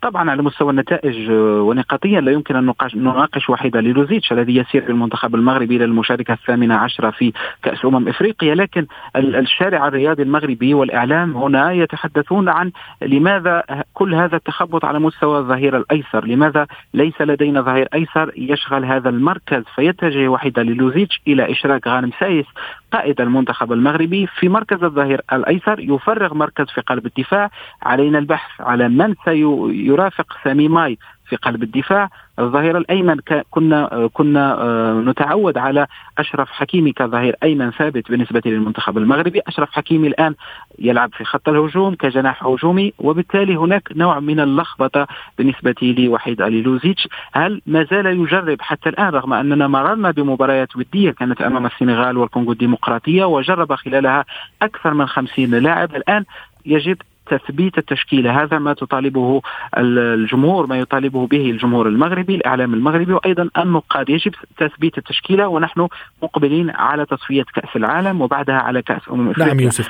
طبعا 0.04 0.32
على 0.32 0.44
مستوى 0.44 0.70
النتائج 0.70 1.30
آه، 1.30 1.62
ونقاطيا 1.62 2.22
لا 2.22 2.32
يمكن 2.32 2.56
أن 2.56 2.74
نناقش 2.96 3.50
وحيدا 3.50 3.82
لوزيتش 3.82 4.32
الذي 4.32 4.56
يسير 4.56 4.86
بالمنتخب 4.86 5.36
المغربي 5.36 5.76
إلى 5.76 5.86
المشاركة 5.86 6.34
الثامنة 6.34 6.76
عشرة 6.76 7.12
في 7.12 7.34
كأس 7.64 7.86
أمم 7.86 8.08
إفريقيا. 8.08 8.56
لكن 8.56 8.86
الشارع 9.16 9.88
الرياضي 9.88 10.24
المغربي 10.24 10.74
والإعلام 10.74 11.38
هنا 11.38 11.72
يتحدثون 11.72 12.50
عن 12.50 12.72
لماذا 13.02 13.64
كل 13.94 14.16
هذا 14.16 14.36
التخبط 14.36 14.86
على 14.86 15.00
مستوى 15.00 15.40
الظهير 15.40 15.78
الأيسر، 15.78 16.26
لماذا 16.26 16.68
ليس 16.94 17.22
لدينا 17.22 17.62
ظهير 17.62 17.88
أيسر 17.94 18.32
يشغل 18.38 18.86
هذا 18.86 19.10
المركز؟ 19.10 19.64
فيتجه 19.76 20.28
وحيد 20.28 20.64
حاليلوزيتش 20.64 21.22
إلى 21.28 21.52
إشراك 21.52 21.88
رومان 21.88 22.12
سايس 22.20 22.46
قائد 22.94 23.22
المنتخب 23.22 23.74
المغربي 23.74 24.28
في 24.28 24.50
مركز 24.50 24.84
الظهير 24.84 25.22
الأيسر 25.34 25.80
يفرغ 25.80 26.34
مركز 26.34 26.66
في 26.66 26.82
قلب 26.82 27.06
الدفاع. 27.06 27.50
علينا 27.84 28.20
البحث 28.20 28.62
على 28.62 28.90
من 28.90 29.16
سيرافق 29.26 30.38
سامي 30.44 30.68
مايي 30.68 30.98
في 31.34 31.38
قلب 31.38 31.64
الدفاع 31.64 32.10
الظهير 32.40 32.78
الأيمن 32.78 33.18
كنا 33.52 34.10
كنا 34.14 34.62
آه، 34.62 34.94
نتعود 34.94 35.58
على 35.58 35.88
أشرف 36.18 36.50
حكيمي 36.52 36.92
كظهير 36.92 37.36
أيمن 37.44 37.72
ثابت 37.72 38.12
بالنسبة 38.12 38.42
للمنتخب 38.46 38.98
المغربي. 38.98 39.42
أشرف 39.48 39.72
حكيمي 39.72 40.08
الآن 40.08 40.36
يلعب 40.80 41.14
في 41.14 41.24
خط 41.24 41.50
الهجوم 41.50 41.96
كجناح 41.96 42.46
هجومي 42.46 42.94
وبالتالي 43.00 43.56
هناك 43.56 43.90
نوع 43.96 44.20
من 44.20 44.40
اللخبطة 44.40 45.08
بالنسبة 45.38 45.76
لوحيد 45.82 46.42
ألي 46.42 46.62
لوزيتش. 46.62 47.08
هل 47.34 47.62
ما 47.68 47.84
زال 47.84 48.06
يجرب 48.06 48.62
حتى 48.62 48.90
الآن 48.90 49.10
رغم 49.10 49.34
أننا 49.34 49.68
مررنا 49.68 50.12
بمباريات 50.12 50.76
ودية 50.76 51.12
كانت 51.12 51.42
أمام 51.42 51.66
السنغال 51.66 52.18
والكونغو 52.18 52.52
الديمقراطية 52.52 53.24
وجرب 53.24 53.76
خلالها 53.76 54.26
أكثر 54.62 54.94
من 54.94 55.08
خمسين 55.08 55.56
لاعب. 55.56 55.96
الآن 55.96 56.26
يجب 56.66 56.98
تثبيت 57.26 57.78
التشكيله 57.78 58.44
هذا 58.44 58.60
ما 58.60 58.74
تطالبه 58.74 59.42
الجمهور 59.78 60.68
ما 60.68 60.80
يطالبه 60.80 61.28
به 61.28 61.52
الجمهور 61.52 61.88
المغربي 61.88 62.36
الإعلام 62.36 62.74
المغربي 62.74 63.14
وأيضا 63.14 63.50
النقاد 63.58 64.10
يجب 64.10 64.32
تثبيت 64.58 64.98
التشكيله 64.98 65.48
ونحن 65.48 65.88
مقبلين 66.24 66.70
على 66.70 67.06
تصفية 67.06 67.44
كأس 67.56 67.76
العالم 67.76 68.22
وبعدها 68.22 68.56
على 68.56 68.82
كأس 68.82 69.02
أمم 69.12 69.30
أفريقيا. 69.30 69.54
نعم 69.54 69.60
يوسف. 69.60 69.90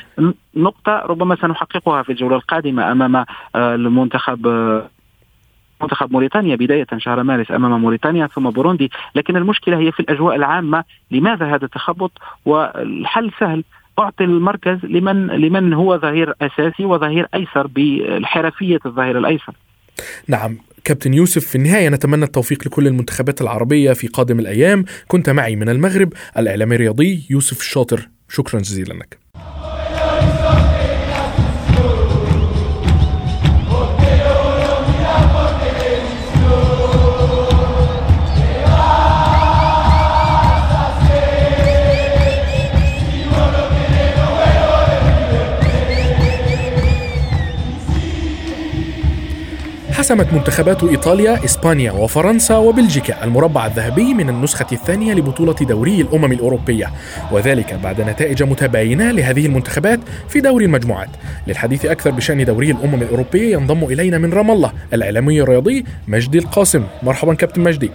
نقطة 0.56 1.00
ربما 1.06 1.36
سنحققها 1.36 2.04
في 2.04 2.12
الجولة 2.12 2.36
القادمة 2.36 2.92
أمام 2.92 3.16
آه، 3.16 3.25
المنتخب 3.56 4.48
آه، 4.48 4.90
منتخب 5.82 6.12
موريتانيا 6.12 6.56
بداية 6.56 6.88
شهر 6.98 7.24
مارس 7.24 7.52
أمام 7.52 7.82
موريتانيا 7.82 8.28
ثم 8.28 8.50
بوروندي. 8.50 8.92
لكن 9.16 9.38
المشكلة 9.38 9.78
هي 9.78 9.92
في 9.92 10.00
الأجواء 10.00 10.36
العامة. 10.36 10.84
لماذا 11.12 11.46
هذا 11.46 11.66
التخبط؟ 11.66 12.12
والحل 12.46 13.32
سهل. 13.40 13.63
اعطي 14.00 14.24
المركز 14.24 14.78
لمن 14.84 15.28
لمن 15.28 15.74
هو 15.74 16.00
ظهير 16.00 16.34
أساسي 16.42 16.86
وظهير 16.86 17.28
أيسر 17.36 17.68
بالحرفية 17.68 18.80
الظهير 18.86 19.18
الأيسر. 19.18 19.54
نعم. 20.28 20.58
كابتن 20.84 21.14
يوسف 21.14 21.46
في 21.46 21.56
النهاية 21.56 21.90
نتمنى 21.90 22.26
التوفيق 22.26 22.68
لكل 22.68 22.88
المنتخبات 22.88 23.42
العربية 23.42 23.94
في 23.94 24.08
قادم 24.08 24.40
الأيام. 24.40 24.86
كنت 25.08 25.30
معي 25.30 25.56
من 25.56 25.70
المغرب 25.70 26.14
الإعلامي 26.38 26.76
الرياضي 26.76 27.28
يوسف 27.30 27.60
الشاطر. 27.60 28.10
شكرا 28.30 28.60
جزيلا 28.60 28.94
لك. 28.94 29.23
حسمت 50.04 50.34
منتخبات 50.34 50.84
إيطاليا، 50.84 51.46
إسبانيا 51.46 51.92
وفرنسا 51.92 52.58
وبلجيكا 52.58 53.24
المربع 53.24 53.66
الذهبي 53.66 54.14
من 54.14 54.30
النسخة 54.30 54.66
الثانية 54.72 55.14
لبطولة 55.14 55.54
دوري 55.54 56.02
الأمم 56.02 56.32
الأوروبية. 56.32 56.92
وذلك 57.32 57.74
بعد 57.84 58.02
نتائج 58.02 58.44
متباينة 58.44 59.12
لهذه 59.12 59.46
المنتخبات 59.46 60.00
في 60.30 60.42
دوري 60.42 60.66
المجموعات. 60.66 61.10
للحديث 61.48 61.86
أكثر 61.86 62.12
بشأن 62.12 62.46
دوري 62.46 62.72
الأمم 62.72 63.02
الأوروبية 63.02 63.54
ينضم 63.54 63.84
إلينا 63.84 64.18
من 64.18 64.34
رام 64.34 64.52
الله 64.52 64.72
الإعلامي 64.94 65.42
الرياضي 65.42 65.86
مجدي 66.08 66.38
القاسم. 66.38 66.84
مرحبا 67.04 67.34
كابتن 67.34 67.62
مجدي. 67.62 67.92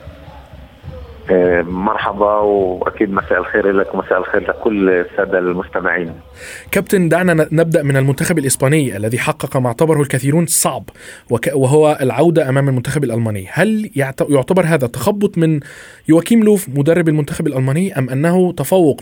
مرحبا 1.69 2.35
وأكيد 2.39 3.13
مساء 3.13 3.39
الخير 3.39 3.73
لك 3.73 3.95
ومساء 3.95 4.19
الخير 4.19 4.51
لكل 4.51 4.89
السادة 4.91 5.39
المستمعين. 5.39 6.13
كابتن 6.73 7.09
دعنا 7.09 7.49
نبدأ 7.53 7.83
من 7.83 7.97
المنتخب 7.97 8.39
الإسباني 8.39 8.97
الذي 8.97 9.19
حقق 9.19 9.57
ما 9.57 9.67
اعتبره 9.67 10.01
الكثيرون 10.01 10.47
صعب 10.47 10.83
وهو 11.55 11.99
العودة 12.01 12.49
أمام 12.49 12.69
المنتخب 12.69 13.05
الألماني، 13.05 13.47
هل 13.53 13.91
يعتبر 14.29 14.63
هذا 14.63 14.87
تخبط 14.87 15.39
من 15.39 15.61
يواكيم 16.09 16.45
لوف 16.45 16.69
مدرب 16.69 17.09
المنتخب 17.09 17.47
الألماني 17.47 17.99
أم 17.99 18.11
أنه 18.11 18.53
تفوق 18.53 19.01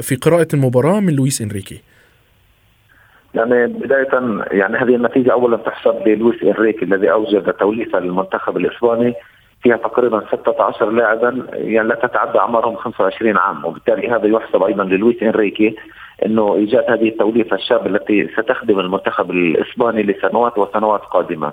في 0.00 0.16
قراءة 0.16 0.48
المباراة 0.54 1.00
من 1.00 1.14
لويس 1.14 1.42
إنريكي؟ 1.42 1.82
يعني 3.34 3.66
بداية 3.66 4.08
يعني 4.50 4.76
هذه 4.76 4.94
النتيجة 4.94 5.32
أولا 5.32 5.56
تحسب 5.56 6.08
للويس 6.08 6.42
إنريكي 6.42 6.84
الذي 6.84 7.12
أوجد 7.12 7.52
توليفة 7.52 7.98
للمنتخب 7.98 8.56
الإسباني 8.56 9.14
فيها 9.62 9.76
تقريبا 9.76 10.24
16 10.32 10.90
لاعبا 10.90 11.46
يعني 11.52 11.88
لا 11.88 11.94
تتعدى 11.94 12.38
أعمارهم 12.38 12.76
25 12.76 13.38
عام 13.38 13.64
وبالتالي 13.64 14.08
هذا 14.08 14.26
يحسب 14.26 14.62
أيضا 14.62 14.84
للويس 14.84 15.22
إنريكي 15.22 15.76
إنه 16.26 16.54
إيجاد 16.54 16.84
هذه 16.90 17.08
التوليفة 17.08 17.56
الشابه 17.56 17.86
التي 17.86 18.28
ستخدم 18.28 18.80
المنتخب 18.80 19.30
الإسباني 19.30 20.02
لسنوات 20.02 20.58
وسنوات 20.58 21.00
قادمة. 21.00 21.52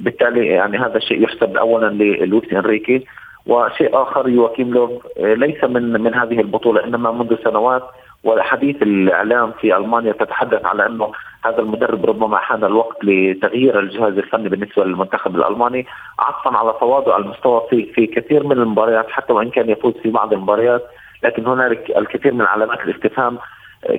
بالتالي 0.00 0.46
يعني 0.46 0.78
هذا 0.78 0.96
الشيء 0.96 1.22
يحسب 1.22 1.56
اولا 1.56 1.86
للويس 1.86 2.52
إنريكي 2.52 3.04
وشيء 3.46 4.02
آخر 4.02 4.28
يواكيم 4.28 4.74
لوف 4.74 4.90
ليس 5.18 5.64
من 5.64 5.92
من 6.02 6.14
هذه 6.14 6.40
البطولة 6.40 6.84
إنما 6.84 7.12
منذ 7.12 7.36
سنوات 7.44 7.82
وحديث 8.24 8.82
الإعلام 8.82 9.52
في 9.60 9.76
ألمانيا 9.76 10.12
تتحدث 10.12 10.64
على 10.64 10.86
إنه 10.86 11.12
هذا 11.44 11.60
المدرب 11.60 12.06
ربما 12.06 12.38
حان 12.38 12.64
الوقت 12.64 13.04
لتغيير 13.04 13.78
الجهاز 13.80 14.18
الفني 14.18 14.48
بالنسبة 14.48 14.84
للمنتخب 14.84 15.36
الألماني 15.36 15.86
عطفا 16.18 16.56
على 16.56 16.74
تواضع 16.80 17.16
المستوى 17.16 17.62
في 17.70 17.92
في 17.92 18.06
كثير 18.06 18.46
من 18.46 18.52
المباريات 18.52 19.10
حتى 19.10 19.32
وإن 19.32 19.50
كان 19.50 19.70
يفوز 19.70 19.94
في 20.02 20.10
بعض 20.10 20.32
المباريات 20.32 20.82
لكن 21.22 21.46
هنالك 21.46 21.90
الكثير 21.96 22.34
من 22.34 22.42
علامات 22.42 22.80
الاستفهام. 22.80 23.38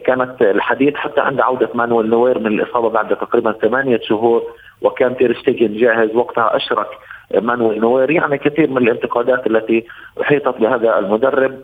كانت 0.06 0.42
الحديث 0.42 0.96
حتى 0.96 1.22
عند 1.22 1.42
عودة 1.42 1.70
مانويل 1.74 2.10
نوير 2.10 2.40
من 2.40 2.48
الإصابة 2.48 2.90
بعد 2.90 3.16
تقريبا 3.18 3.52
ثمانية 3.52 4.00
شهور 4.04 4.44
وكان 4.82 5.18
تيرشتيجن 5.18 5.78
جاهز 5.78 6.16
وقتها 6.16 6.56
أشرك 6.56 6.88
مانويل 7.42 7.82
نوير. 7.82 8.12
يعني 8.12 8.38
كثير 8.38 8.70
من 8.70 8.78
الانتقادات 8.78 9.48
التي 9.48 9.86
أحيطت 10.22 10.58
بهذا 10.62 11.00
المدرب 11.00 11.62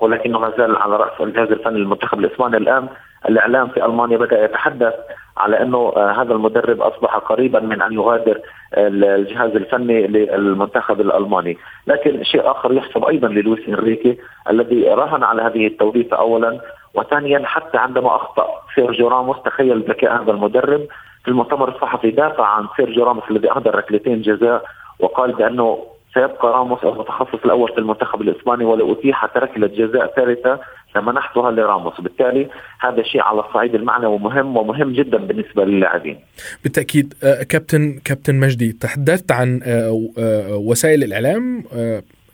ولكنه 0.00 0.38
ما 0.38 0.52
زال 0.58 0.76
على 0.76 0.96
رأس 0.96 1.20
الجهاز 1.20 1.48
الفني 1.52 1.78
للمنتخب 1.78 2.18
الإسباني 2.18 2.56
الآن. 2.56 2.88
الإعلام 3.28 3.68
في 3.68 3.84
ألمانيا 3.84 4.18
بدأ 4.18 4.44
يتحدث 4.44 4.94
على 5.36 5.62
إنه 5.62 5.92
آه، 5.96 6.12
هذا 6.22 6.32
المدرب 6.32 6.80
أصبح 6.80 7.16
قريبا 7.16 7.60
من 7.60 7.82
أن 7.82 7.92
يغادر 7.92 8.40
الجهاز 8.74 9.50
الفني 9.56 10.06
للمنتخب 10.06 11.00
الألماني، 11.00 11.58
لكن 11.86 12.24
شيء 12.24 12.50
آخر 12.50 12.72
يحسب 12.72 13.04
أيضا 13.04 13.28
للويس 13.28 13.68
إنريكي 13.68 14.18
الذي 14.50 14.88
راهن 14.88 15.22
على 15.22 15.42
هذه 15.42 15.66
التوليفة 15.66 16.16
اولا 16.16 16.60
وثانيا 16.94 17.42
حتى 17.46 17.78
عندما 17.78 18.16
أخطأ 18.16 18.46
سيرجيو 18.74 19.08
راموس 19.08 19.36
تخيل 19.44 19.80
ذكاء 19.80 20.22
هذا 20.22 20.30
المدرب. 20.30 20.86
في 21.24 21.28
المؤتمر 21.28 21.68
الصحفي 21.68 22.10
دافع 22.10 22.46
عن 22.46 22.66
سيرجيو 22.76 23.04
راموس 23.04 23.24
الذي 23.30 23.50
اهدر 23.50 23.74
ركلتين 23.74 24.20
جزاء 24.22 24.64
وقال 25.00 25.32
بأنه 25.32 25.78
سيبقى 26.14 26.48
راموس 26.48 26.84
المتخصص 26.84 27.44
الأول 27.44 27.68
في 27.68 27.78
المنتخب 27.78 28.22
الإسباني 28.22 28.64
ولو 28.64 28.92
اتيحت 28.92 29.36
ركله 29.36 29.66
جزاء 29.66 30.06
ثالثة 30.06 30.58
لمنحتها 30.96 31.50
لراموس. 31.50 32.00
بالتالي 32.00 32.48
هذا 32.80 33.02
شيء 33.02 33.20
على 33.20 33.40
الصعيد 33.40 33.74
المعنوي 33.74 34.18
مهم 34.18 34.56
ومهم 34.56 34.92
جدا 34.92 35.18
بالنسبة 35.18 35.64
للاعبين. 35.64 36.18
بالتأكيد 36.62 37.14
آه، 37.24 37.42
كابتن 37.42 37.98
كابتن 38.04 38.34
مجدي 38.34 38.72
تحدثت 38.72 39.32
عن 39.32 39.60
آه، 39.64 40.08
آه، 40.18 40.56
وسائل 40.56 41.04
الإعلام 41.04 41.64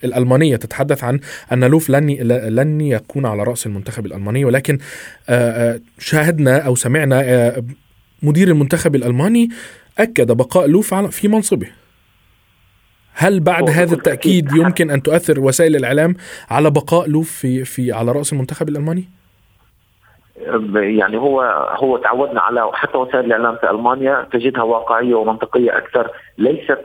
الألمانية 0.05 0.57
تتحدث 0.57 1.05
عن 1.05 1.21
أن 1.53 1.65
لوف 1.65 1.91
لن 1.91 2.11
لن 2.31 2.81
يكون 2.81 3.27
على 3.27 3.43
رأس 3.43 3.67
المنتخب 3.67 4.07
الألماني 4.07 4.45
ولكن 4.45 4.79
شاهدنا 5.99 6.59
أو 6.59 6.75
سمعنا 6.75 7.53
مدير 8.23 8.49
المنتخب 8.49 8.95
الألماني 8.95 9.49
أكد 9.99 10.33
بقاء 10.33 10.67
لوف 10.67 10.95
في 10.95 11.29
منصبه. 11.29 11.67
هل 13.21 13.41
بعد 13.41 13.71
هذا 13.71 13.95
التأكيد 13.95 14.53
يمكن 14.53 14.91
أن 14.91 15.03
تؤثر 15.03 15.41
وسائل 15.41 15.77
الإعلام 15.77 16.15
على 16.51 16.71
بقاء 16.71 17.09
لوف 17.09 17.31
في 17.31 17.65
في 17.65 17.93
على 17.93 18.13
رأس 18.13 18.33
المنتخب 18.33 18.69
الألماني؟ 18.69 19.05
يعني 20.75 21.17
هو 21.17 21.43
هو 21.83 21.97
تعودنا 21.97 22.41
على 22.41 22.71
حتى 22.73 22.99
وسائل 22.99 23.25
الإعلام 23.25 23.57
في 23.57 23.71
ألمانيا 23.71 24.27
تجدها 24.33 24.63
واقعية 24.63 25.15
ومنطقية 25.15 25.79
أكثر 25.79 26.11
ليست 26.39 26.79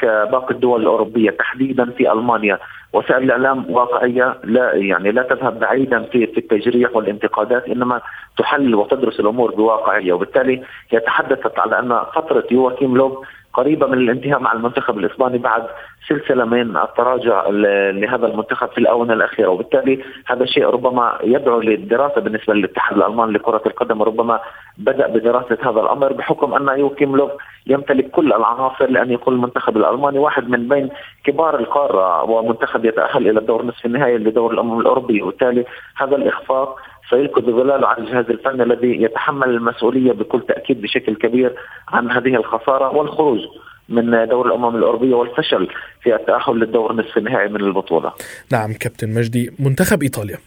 كباقي 0.00 0.54
الدول 0.54 0.80
الأوروبية. 0.80 1.30
تحديدا 1.30 1.90
في 1.90 2.12
ألمانيا 2.12 2.58
وسائل 2.92 3.22
الإعلام 3.22 3.70
واقعية 3.70 4.38
لا 4.44 4.74
يعني 4.74 5.10
لا 5.10 5.22
تذهب 5.22 5.58
بعيدا 5.60 6.02
في 6.02 6.26
في 6.26 6.38
التجريح 6.38 6.96
والانتقادات 6.96 7.64
إنما 7.64 8.00
تحلل 8.38 8.74
وتدرس 8.74 9.20
الأمور 9.20 9.54
بواقعية. 9.54 10.12
وبالتالي 10.12 10.62
هي 10.90 11.00
تحدثت 11.00 11.58
على 11.58 11.78
أن 11.78 12.00
فترة 12.14 12.44
يواكيم 12.50 12.96
لوب 12.96 13.24
قريبة 13.52 13.86
من 13.86 13.98
الانتهاء 13.98 14.40
مع 14.40 14.52
المنتخب 14.52 14.98
الإسباني 14.98 15.38
بعد 15.38 15.66
سلسلة 16.08 16.44
من 16.44 16.76
التراجع 16.76 17.46
لهذا 17.90 18.26
المنتخب 18.26 18.68
في 18.68 18.78
الآونة 18.78 19.12
الأخيرة. 19.12 19.48
وبالتالي 19.48 20.04
هذا 20.26 20.42
الشيء 20.42 20.66
ربما 20.66 21.18
يدعو 21.24 21.60
للدراسة 21.60 22.20
بالنسبة 22.20 22.54
للاتحاد 22.54 22.96
الالماني 22.96 23.32
لكرة 23.32 23.62
القدم 23.66 24.00
وربما 24.00 24.40
بدأ 24.78 25.06
بدراسة 25.06 25.58
هذا 25.62 25.80
الأمر 25.80 26.12
بحكم 26.12 26.54
أن 26.54 26.78
يوكيم 26.78 27.16
لوف 27.16 27.30
يمتلك 27.66 28.10
كل 28.10 28.26
العناصر 28.32 28.86
لأن 28.90 29.10
يكون 29.10 29.34
المنتخب 29.34 29.76
الألماني 29.76 30.18
واحد 30.18 30.48
من 30.48 30.68
بين 30.68 30.88
كبار 31.24 31.58
القارة 31.58 32.30
ومنتخب 32.30 32.84
يتأهل 32.84 33.28
إلى 33.30 33.40
الدور 33.40 33.64
نصف 33.64 33.86
النهائي 33.86 34.18
لدور 34.18 34.52
الأمم 34.52 34.80
الأوروبية. 34.80 35.22
وبالتالي 35.22 35.64
هذا 35.96 36.16
الإخفاق 36.16 36.80
سيلقي 37.10 37.42
ظلاله 37.42 37.86
على 37.86 37.98
الجهاز 37.98 38.24
الفني 38.30 38.62
الذي 38.62 39.02
يتحمل 39.02 39.48
المسؤولية 39.48 40.12
بكل 40.12 40.42
تأكيد 40.48 40.82
بشكل 40.82 41.14
كبير 41.14 41.54
عن 41.88 42.10
هذه 42.10 42.36
الخسارة 42.36 42.96
والخروج 42.96 43.40
من 43.88 44.28
دور 44.28 44.46
الأمم 44.46 44.76
الأوروبية 44.76 45.14
والفشل 45.14 45.68
في 46.02 46.14
التأهل 46.14 46.60
للدور 46.60 46.92
نصف 46.92 47.18
النهائي 47.18 47.48
من 47.48 47.60
البطولة. 47.60 48.12
نعم 48.52 48.72
كابتن 48.72 49.14
مجدي 49.14 49.50
منتخب 49.58 50.02
إيطاليا 50.02 50.38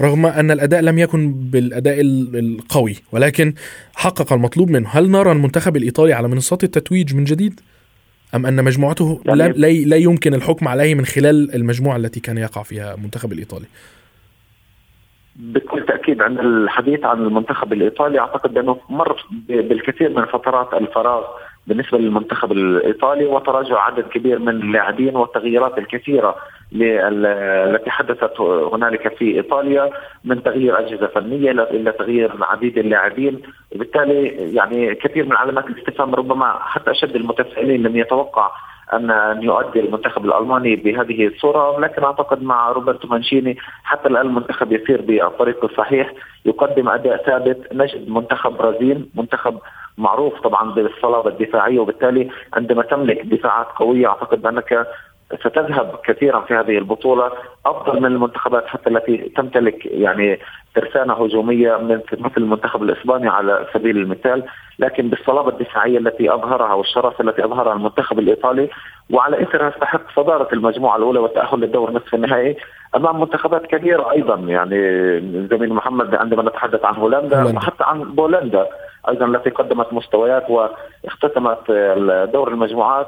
رغم 0.00 0.26
أن 0.26 0.50
الأداء 0.50 0.80
لم 0.80 0.98
يكن 0.98 1.32
بالأداء 1.32 2.00
القوي 2.00 2.96
ولكن 3.12 3.54
حقق 3.96 4.32
المطلوب 4.32 4.70
منه، 4.70 4.88
هل 4.88 5.10
نرى 5.10 5.32
المنتخب 5.32 5.76
الإيطالي 5.76 6.12
على 6.12 6.28
منصات 6.28 6.64
التتويج 6.64 7.14
من 7.14 7.24
جديد؟ 7.24 7.60
أم 8.34 8.46
أن 8.46 8.64
مجموعته 8.64 9.20
يعني 9.24 9.38
لا, 9.38 9.68
لا 9.68 9.96
يمكن 9.96 10.34
الحكم 10.34 10.68
عليه 10.68 10.94
من 10.94 11.04
خلال 11.04 11.54
المجموعة 11.54 11.96
التي 11.96 12.20
كان 12.20 12.38
يقع 12.38 12.62
فيها 12.62 12.94
المنتخب 12.94 13.32
الإيطالي؟ 13.32 13.66
بكل 15.38 15.84
تأكيد 15.86 16.22
عند 16.22 16.38
الحديث 16.40 17.04
عن 17.04 17.22
المنتخب 17.22 17.72
الإيطالي 17.72 18.18
أعتقد 18.20 18.54
بأنه 18.54 18.78
مر 18.88 19.22
بالكثير 19.48 20.10
من 20.10 20.24
فترات 20.24 20.74
الفراغ 20.74 21.24
بالنسبة 21.66 21.98
للمنتخب 21.98 22.52
الإيطالي 22.52 23.24
وتراجع 23.24 23.80
عدد 23.80 24.04
كبير 24.08 24.38
من 24.38 24.48
اللاعبين 24.48 25.16
والتغييرات 25.16 25.78
الكثيرة 25.78 26.36
التي 26.72 27.90
حدثت 27.90 28.40
هنالك 28.40 29.16
في 29.16 29.34
إيطاليا 29.36 29.90
من 30.24 30.42
تغيير 30.42 30.78
أجهزة 30.78 31.06
فنية 31.06 31.50
إلى 31.50 31.92
تغيير 31.92 32.32
عديد 32.40 32.78
اللاعبين. 32.78 33.42
وبالتالي 33.74 34.26
يعني 34.54 34.94
كثير 34.94 35.26
من 35.26 35.36
علامات 35.36 35.66
الاستفهام 35.66 36.14
ربما 36.14 36.58
حتى 36.60 36.90
أشد 36.90 37.16
المتفائلين 37.16 37.82
لم 37.82 37.96
يتوقع 37.96 38.50
أن 38.92 39.10
ان 39.10 39.42
يؤدي 39.42 39.80
المنتخب 39.80 40.24
الألماني 40.24 40.76
بهذه 40.76 41.26
الصورة 41.26 41.80
لكن 41.80 42.04
أعتقد 42.04 42.42
مع 42.42 42.72
روبرتو 42.72 43.08
مانشيني 43.08 43.56
حتى 43.84 44.08
الآن 44.08 44.26
المنتخب 44.26 44.72
يسير 44.72 45.00
بالطريق 45.00 45.64
الصحيح. 45.64 46.12
يقدم 46.44 46.88
أداء 46.88 47.16
ثابت 47.16 47.72
نجد 47.72 48.08
منتخب 48.10 48.52
برازيل 48.52 49.08
منتخب 49.14 49.58
معروف 49.98 50.40
طبعا 50.40 50.70
بالصلابه 50.70 51.28
الدفاعية 51.30 51.78
وبالتالي 51.78 52.30
عندما 52.52 52.82
تملك 52.82 53.20
دفاعات 53.26 53.66
قوية 53.66 54.06
أعتقد 54.06 54.42
بانك 54.42 54.86
ستذهب 55.40 55.94
كثيرا 56.04 56.40
في 56.40 56.54
هذه 56.54 56.78
البطولة 56.78 57.32
أفضل 57.66 58.00
من 58.00 58.06
المنتخبات 58.06 58.66
حتى 58.66 58.90
التي 58.90 59.16
تمتلك 59.16 59.86
يعني 59.86 60.38
ترسانة 60.74 61.14
هجومية 61.14 61.76
مثل 62.12 62.32
المنتخب 62.36 62.82
الإسباني 62.82 63.28
على 63.28 63.66
سبيل 63.74 63.96
المثال. 63.96 64.44
لكن 64.78 65.08
بالصلابة 65.08 65.48
الدفاعية 65.48 65.98
التي 65.98 66.34
أظهرها 66.34 66.74
والشراسه 66.74 67.20
التي 67.20 67.44
أظهرها 67.44 67.72
المنتخب 67.72 68.18
الإيطالي 68.18 68.68
وعلى 69.10 69.42
إثرها 69.42 69.68
يستحق 69.68 70.00
صدارة 70.16 70.48
المجموعة 70.52 70.96
الأولى 70.96 71.18
والتاهل 71.18 71.60
للدور 71.60 71.90
نصف 71.90 72.14
النهائي 72.14 72.56
أمام 72.96 73.20
منتخبات 73.20 73.66
كبيرة 73.66 74.12
أيضا. 74.12 74.34
يعني 74.34 74.78
زميل 75.50 75.72
محمد 75.74 76.14
عندما 76.14 76.42
نتحدث 76.42 76.84
عن 76.84 76.94
هولندا. 76.94 77.44
وحتى 77.56 77.84
عن 77.84 78.02
بولندا 78.02 78.66
أيضا 79.08 79.26
التي 79.26 79.50
قدمت 79.50 79.92
مستويات 79.92 80.50
واختتمت 80.50 81.70
دور 82.32 82.48
المجموعات 82.48 83.06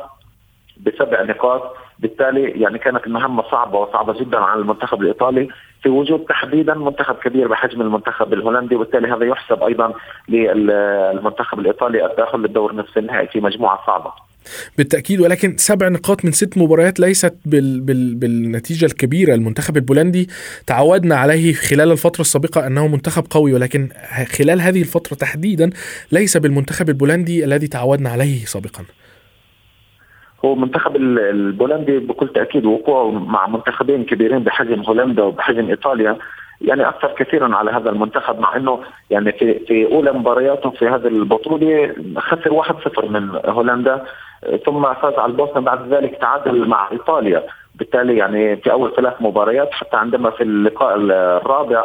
بسبع 0.86 1.22
نقاط. 1.22 1.76
بالتالي 2.00 2.42
يعني 2.42 2.78
كانت 2.78 3.06
المهمة 3.06 3.42
صعبة 3.50 3.78
وصعبة 3.78 4.20
جدا 4.20 4.38
على 4.38 4.60
المنتخب 4.60 5.02
الإيطالي 5.02 5.48
في 5.82 5.88
وجود 5.88 6.24
تحديدا 6.24 6.74
منتخب 6.74 7.14
كبير 7.14 7.48
بحجم 7.48 7.80
المنتخب 7.80 8.32
الهولندي 8.32 8.74
وبالتالي 8.74 9.08
هذا 9.08 9.24
يحسب 9.24 9.62
أيضا 9.62 9.92
للمنتخب 10.28 11.58
الإيطالي 11.58 12.06
التأهل 12.06 12.40
للدور 12.40 12.74
نصف 12.74 12.98
النهائي 12.98 13.26
في 13.26 13.40
مجموعة 13.40 13.86
صعبة. 13.86 14.12
بالتأكيد 14.78 15.20
ولكن 15.20 15.56
سبع 15.56 15.88
نقاط 15.88 16.24
من 16.24 16.32
ست 16.32 16.58
مباريات 16.58 17.00
ليست 17.00 17.34
بال 17.44 17.80
بال 17.80 18.14
بالنتيجة 18.14 18.86
الكبيرة. 18.86 19.34
المنتخب 19.34 19.76
البولندي 19.76 20.28
تعودنا 20.66 21.16
عليه 21.16 21.52
خلال 21.52 21.92
الفترة 21.92 22.20
السابقة 22.20 22.66
أنه 22.66 22.88
منتخب 22.88 23.24
قوي 23.30 23.54
ولكن 23.54 23.88
خلال 24.38 24.60
هذه 24.60 24.80
الفترة 24.80 25.16
تحديدا 25.16 25.70
ليس 26.12 26.36
بالمنتخب 26.36 26.88
البولندي 26.88 27.44
الذي 27.44 27.68
تعودنا 27.68 28.10
عليه 28.10 28.44
سابقا. 28.44 28.84
هو 30.44 30.52
المنتخب 30.52 30.96
البولندي 30.96 31.98
بكل 31.98 32.28
تأكيد 32.28 32.66
وقوعه 32.66 33.10
مع 33.10 33.46
منتخبين 33.46 34.04
كبيرين 34.04 34.38
بحجم 34.38 34.82
هولندا 34.82 35.22
وبحجم 35.22 35.68
إيطاليا 35.68 36.16
يعني 36.60 36.88
أثر 36.88 37.14
كثيرا 37.18 37.56
على 37.56 37.70
هذا 37.70 37.90
المنتخب 37.90 38.40
مع 38.40 38.56
إنه 38.56 38.80
يعني 39.10 39.32
في 39.32 39.58
في 39.58 39.86
أولى 39.92 40.12
مبارياته 40.12 40.70
في 40.70 40.88
هذه 40.88 41.06
البطولة 41.06 41.94
خسر 42.16 42.62
1-0 42.62 43.04
من 43.04 43.40
هولندا 43.46 44.04
ثم 44.66 44.94
فاز 44.94 45.14
على 45.14 45.32
البوسنة 45.32 45.60
بعد 45.60 45.92
ذلك 45.92 46.18
تعادل 46.20 46.68
مع 46.68 46.88
إيطاليا. 46.92 47.42
بالتالي 47.74 48.16
يعني 48.16 48.56
في 48.56 48.72
أول 48.72 48.94
ثلاث 48.96 49.14
مباريات 49.20 49.72
حتى 49.72 49.96
عندما 49.96 50.30
في 50.30 50.42
اللقاء 50.42 50.96
الرابع 50.96 51.84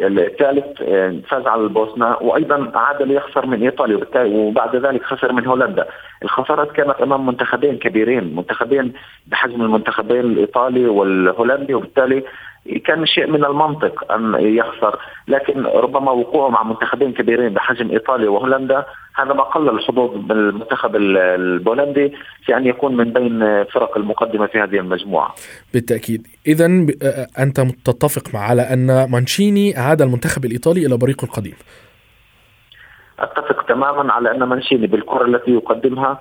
الثالث 0.00 0.82
آه، 0.82 1.14
فاز 1.28 1.46
على 1.46 1.62
البوسنة 1.62 2.16
وأيضا 2.20 2.72
عاد 2.74 3.02
ليخسر 3.02 3.46
من 3.46 3.62
إيطاليا 3.62 4.00
وبعد 4.16 4.76
ذلك 4.76 5.02
خسر 5.02 5.32
من 5.32 5.46
هولندا. 5.46 5.86
الخسارات 6.22 6.72
كانت 6.72 7.00
أمام 7.02 7.26
منتخبين 7.26 7.78
كبيرين 7.78 8.36
منتخبين 8.36 8.92
بحجم 9.26 9.62
المنتخبين 9.62 10.20
الإيطالي 10.20 10.86
والهولندي 10.86 11.74
وبالتالي 11.74 12.24
كان 12.86 13.06
شيء 13.06 13.26
من 13.26 13.44
المنطق 13.44 14.12
أن 14.12 14.34
يخسر 14.40 14.98
لكن 15.28 15.66
ربما 15.66 16.10
وقوعه 16.10 16.48
مع 16.48 16.62
منتخبين 16.62 17.12
كبيرين 17.12 17.54
بحجم 17.54 17.90
إيطاليا 17.90 18.30
وهولندا 18.30 18.84
هذا 19.14 19.32
ما 19.32 19.42
قلل 19.42 19.68
الحظوظ 19.68 20.16
بالمنتخب 20.16 20.96
البولندي 20.96 22.12
في 22.44 22.56
أن 22.56 22.66
يكون 22.66 22.96
من 22.96 23.12
بين 23.12 23.64
فرق 23.64 23.96
المقدمة 23.96 24.46
في 24.46 24.58
هذه 24.58 24.78
المجموعة. 24.78 25.34
بالتأكيد، 25.74 26.26
اذا 26.46 26.66
أنت 27.38 27.60
تتفق 27.84 28.34
مع 28.34 28.40
على 28.40 28.62
أن 28.62 29.10
مانشيني 29.10 29.78
اعاد 29.78 30.02
المنتخب 30.02 30.44
الإيطالي 30.44 30.86
إلى 30.86 30.96
بريقه 30.96 31.24
القديم. 31.24 31.54
أتفق 33.18 33.66
تماما 33.66 34.12
على 34.12 34.30
أن 34.30 34.42
مانشيني 34.42 34.86
بالكرة 34.86 35.24
التي 35.24 35.50
يقدمها 35.50 36.20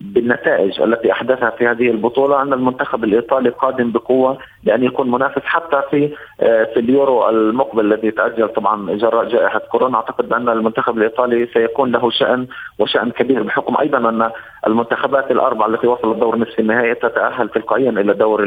بالنتائج 0.00 0.80
التي 0.80 1.12
أحدثها 1.12 1.50
في 1.50 1.66
هذه 1.66 1.90
البطولة 1.90 2.42
أن 2.42 2.52
المنتخب 2.52 3.04
الإيطالي 3.04 3.48
قادم 3.50 3.90
بقوة 3.92 4.38
لأن 4.64 4.84
يكون 4.84 5.10
منافس 5.10 5.42
حتى 5.44 5.82
في 5.90 6.10
آه، 6.40 6.64
في 6.64 6.80
اليورو 6.80 7.28
المقبل 7.28 7.92
الذي 7.92 8.08
يتاجل 8.08 8.48
طبعا 8.48 8.96
جراء 8.96 9.28
جائحة 9.28 9.58
كورونا. 9.58 9.96
أعتقد 9.96 10.28
بأن 10.28 10.48
المنتخب 10.48 10.98
الإيطالي 10.98 11.46
سيكون 11.54 11.92
له 11.92 12.10
شأن 12.10 12.46
وشأن 12.78 13.10
كبير 13.10 13.42
بحكم 13.42 13.76
أيضا 13.80 13.98
أن 13.98 14.30
المنتخبات 14.66 15.30
الأربعة 15.30 15.66
التي 15.66 15.86
وصلت 15.86 16.18
دور 16.18 16.36
نصف 16.36 16.60
النهائي 16.60 16.94
تتأهل 16.94 17.48
تلقائيا 17.48 17.90
إلى 17.90 18.14
دور 18.14 18.46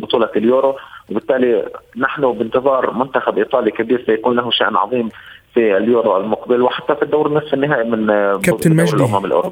بطولة 0.00 0.28
اليورو. 0.36 0.76
وبالتالي 1.10 1.68
نحن 1.96 2.32
بانتظار 2.32 2.94
منتخب 2.94 3.38
إيطالي 3.38 3.70
كبير 3.70 4.04
سيكون 4.06 4.36
له 4.36 4.50
شأن 4.50 4.76
عظيم 4.76 5.08
في 5.54 5.76
اليورو 5.76 6.16
المقبل 6.16 6.62
وحتى 6.62 6.96
في 6.96 7.02
الدور 7.02 7.32
نصف 7.32 7.54
النهائي 7.54 7.90
من 7.90 8.06
كابتن 8.40 8.76
مجدي 8.76 9.04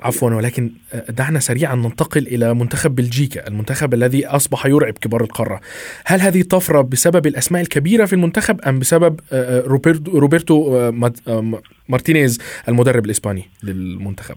عفوا 0.02 0.30
ولكن 0.30 0.70
دعنا 1.08 1.38
سريعا 1.38 1.74
ننتقل 1.74 2.26
إلى 2.26 2.54
منتخب 2.54 2.94
بلجيكا 2.94 3.48
المنتخب 3.48 3.94
الذي 3.94 4.26
أصبح 4.26 4.66
يرعب 4.66 4.92
كبار 4.92 5.20
القارة. 5.20 5.60
هل 6.06 6.20
هذه 6.20 6.42
طفره 6.42 6.82
بسبب 6.82 7.26
الأسماء 7.26 7.62
الكبيرة 7.62 8.04
في 8.04 8.12
المنتخب 8.12 8.60
أم 8.60 8.78
بسبب 8.78 9.20
آه، 9.32 9.60
آه، 9.60 9.80
روبرتو 10.14 10.76
آه، 10.76 11.60
مارتينيز 11.88 12.62
المدرب 12.68 13.04
الإسباني 13.04 13.44
للمنتخب؟ 13.62 14.36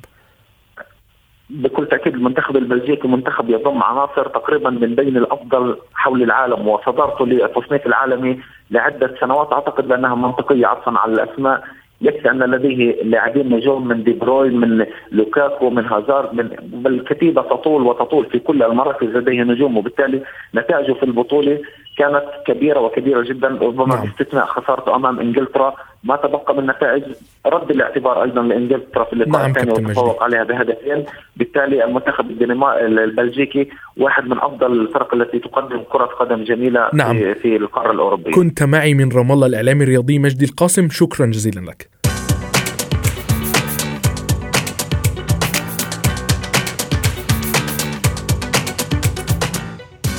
بكل 1.50 1.88
تأكيد 1.88 2.14
المنتخب 2.14 2.58
البلجيكي 2.58 3.08
منتخب 3.08 3.50
يضم 3.50 3.84
عناصر 3.84 4.28
تقريبا 4.28 4.70
من 4.70 4.96
بين 4.96 5.18
الأفضل 5.18 5.78
حول 5.94 6.24
العالم 6.24 6.68
وصدارته 6.68 7.26
للتصنيف 7.26 7.86
العالمي 7.86 8.40
لعدة 8.72 9.16
سنوات. 9.20 9.54
أعتقد 9.54 9.88
بانها 9.88 10.16
منطقية 10.16 10.68
عطفا 10.68 10.98
على 10.98 11.14
الأسماء. 11.14 11.64
يكفي 12.02 12.32
أن 12.32 12.40
لديه 12.40 13.04
لاعبين 13.04 13.56
نجوم 13.56 13.88
من 13.88 14.04
دي 14.04 14.14
بروين 14.14 14.58
من 14.58 14.86
لوكاكو 15.12 15.70
من 15.70 15.86
هازارد 15.86 16.34
من 16.34 16.50
الكتيبه 16.86 17.42
تطول 17.42 17.82
وتطول 17.82 18.26
في 18.26 18.40
كل 18.40 18.64
المراكز 18.64 19.08
لديه 19.08 19.44
نجوم. 19.44 19.78
وبالتالي 19.78 20.22
نتائجه 20.56 20.94
في 20.94 21.04
البطولة 21.04 21.60
كانت 22.02 22.26
كبيرة 22.48 22.80
وكبيرة 22.80 23.22
جدا 23.22 23.48
ربما 23.48 23.96
نعم. 23.96 24.06
باستثناء 24.06 24.46
خسارته 24.46 24.96
أمام 24.96 25.20
إنجلترا. 25.20 25.74
ما 26.04 26.16
تبقى 26.16 26.56
من 26.56 26.66
نتائج 26.68 27.04
رد 27.46 27.72
الاعتبار 27.72 28.24
أيضا 28.24 28.42
لإنجلترا 28.42 29.04
في 29.04 29.14
اللقاء 29.14 29.42
نعم 29.42 29.52
الثاني 29.52 29.72
وتفوق 29.72 30.24
عليها 30.24 30.44
بهدفين. 30.44 31.06
بالتالي 31.38 31.86
المنتخب 31.86 32.26
البلجيكي 32.42 33.70
واحد 33.98 34.24
من 34.26 34.38
أفضل 34.38 34.72
الفرق 34.82 35.14
التي 35.14 35.40
تقدم 35.40 35.82
كرة 35.92 36.06
قدم 36.06 36.44
جميلة 36.44 36.90
نعم. 36.94 37.18
في, 37.18 37.34
في 37.34 37.56
القارة 37.56 37.92
الأوروبية. 37.92 38.32
كنت 38.32 38.64
معي 38.64 38.94
من 38.94 39.10
رام 39.12 39.32
الله 39.32 39.48
الإعلامي 39.48 39.84
الرياضي 39.84 40.20
مجدي 40.20 40.46
القاسم. 40.46 40.90
شكرا 40.90 41.26
جزيلا 41.26 41.60
لك. 41.72 42.01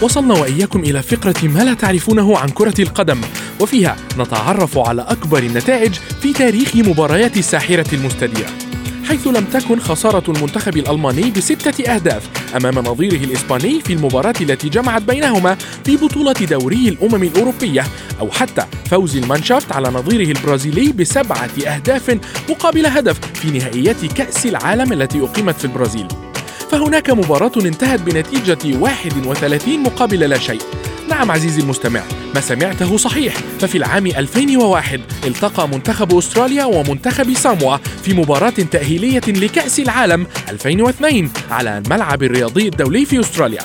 وصلنا 0.02 0.34
وإياكم 0.34 0.80
إلى 0.80 1.02
فقرة 1.02 1.48
ما 1.48 1.60
لا 1.64 1.74
تعرفونه 1.74 2.38
عن 2.38 2.48
كرة 2.48 2.80
القدم 2.80 3.20
وفيها 3.60 3.96
نتعرف 4.18 4.78
على 4.78 5.02
أكبر 5.02 5.38
النتائج 5.38 5.94
في 6.22 6.32
تاريخ 6.32 6.76
مباريات 6.76 7.36
الساحرة 7.36 7.94
المستديرة. 7.94 8.50
حيث 9.08 9.26
لم 9.26 9.44
تكن 9.44 9.80
خسارة 9.80 10.30
المنتخب 10.30 10.76
الألماني 10.76 11.30
بستة 11.30 11.94
أهداف 11.94 12.28
أمام 12.56 12.74
نظيره 12.74 13.24
الإسباني 13.24 13.80
في 13.80 13.92
المباراة 13.92 14.34
التي 14.40 14.68
جمعت 14.68 15.02
بينهما 15.02 15.56
في 15.84 15.96
بطولة 15.96 16.32
دوري 16.32 16.88
الأمم 16.88 17.22
الأوروبية 17.22 17.84
أو 18.20 18.30
حتى 18.30 18.66
فوز 18.90 19.16
المانشافت 19.16 19.72
على 19.72 19.88
نظيره 19.88 20.38
البرازيلي 20.38 20.92
بسبعة 20.92 21.50
أهداف 21.66 22.18
مقابل 22.50 22.86
هدف 22.86 23.20
في 23.34 23.50
نهائيات 23.50 24.04
كأس 24.04 24.46
العالم 24.46 24.92
التي 24.92 25.20
أقيمت 25.20 25.58
في 25.58 25.64
البرازيل. 25.64 26.06
فهناك 26.72 27.10
مباراة 27.10 27.52
انتهت 27.56 28.00
بنتيجة 28.00 28.76
31 28.80 29.82
مقابل 29.82 30.18
لا 30.20 30.38
شيء. 30.38 30.60
نعم 31.10 31.30
عزيزي 31.30 31.62
المستمع 31.62 32.02
ما 32.34 32.40
سمعته 32.40 32.96
صحيح. 32.96 33.34
ففي 33.60 33.78
العام 33.78 34.06
2001 34.06 35.00
التقى 35.26 35.68
منتخب 35.68 36.18
أستراليا 36.18 36.64
ومنتخب 36.64 37.34
ساموا 37.34 37.76
في 37.76 38.14
مباراة 38.14 38.50
تأهيلية 38.50 39.20
لكأس 39.28 39.80
العالم 39.80 40.26
2002 40.48 41.30
على 41.50 41.78
الملعب 41.78 42.22
الرياضي 42.22 42.68
الدولي 42.68 43.04
في 43.04 43.20
أستراليا. 43.20 43.60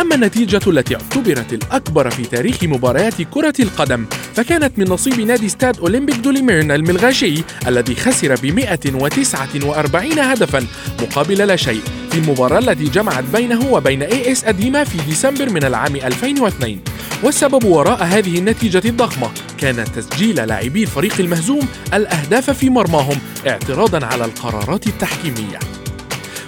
أما 0.00 0.14
النتيجة 0.14 0.60
التي 0.66 0.94
اعتبرت 0.94 1.52
الأكبر 1.52 2.10
في 2.10 2.22
تاريخ 2.22 2.64
مباريات 2.64 3.22
كرة 3.22 3.54
القدم 3.60 4.06
فكانت 4.34 4.78
من 4.78 4.84
نصيب 4.88 5.20
نادي 5.20 5.48
ستاد 5.48 5.78
أولمبيك 5.78 6.16
دوليميرن 6.16 6.70
الملغاشي 6.70 7.34
الذي 7.66 7.94
خسر 7.94 8.34
ب 8.34 8.46
149 8.46 10.18
هدفا 10.18 10.66
مقابل 11.02 11.38
لا 11.38 11.56
شيء. 11.56 11.80
المباراة 12.18 12.58
التي 12.58 12.84
جمعت 12.84 13.24
بينه 13.32 13.72
وبين 13.72 14.02
اي 14.02 14.32
اس 14.32 14.44
أديما 14.44 14.84
في 14.84 14.98
ديسمبر 14.98 15.50
من 15.50 15.64
العام 15.64 15.96
2002 15.96 16.80
والسبب 17.22 17.64
وراء 17.64 18.04
هذه 18.04 18.38
النتيجة 18.38 18.82
الضخمة 18.84 19.30
كان 19.58 19.84
تسجيل 19.84 20.36
لاعبي 20.36 20.82
الفريق 20.82 21.14
المهزوم 21.20 21.68
الأهداف 21.94 22.50
في 22.50 22.70
مرماهم 22.70 23.18
اعتراضا 23.46 24.06
على 24.06 24.24
القرارات 24.24 24.86
التحكيمية. 24.86 25.58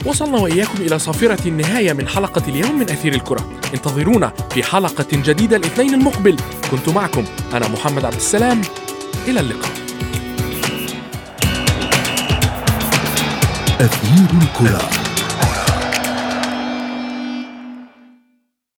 وصلنا 0.04 0.38
وإياكم 0.38 0.78
إلى 0.80 0.98
صافرة 0.98 1.48
النهاية 1.48 1.92
من 1.92 2.08
حلقة 2.08 2.42
اليوم 2.48 2.78
من 2.78 2.90
أثير 2.90 3.14
الكرة. 3.14 3.60
انتظرونا 3.74 4.32
في 4.54 4.62
حلقة 4.62 5.06
جديدة 5.12 5.56
الاثنين 5.56 5.94
المقبل. 5.94 6.36
كنت 6.70 6.88
معكم 6.88 7.24
أنا 7.52 7.68
محمد 7.68 8.04
عبد 8.04 8.14
السلام. 8.14 8.60
إلى 9.28 9.40
اللقاء. 9.40 9.70
أثير 13.80 14.28
الكرة. 14.42 14.99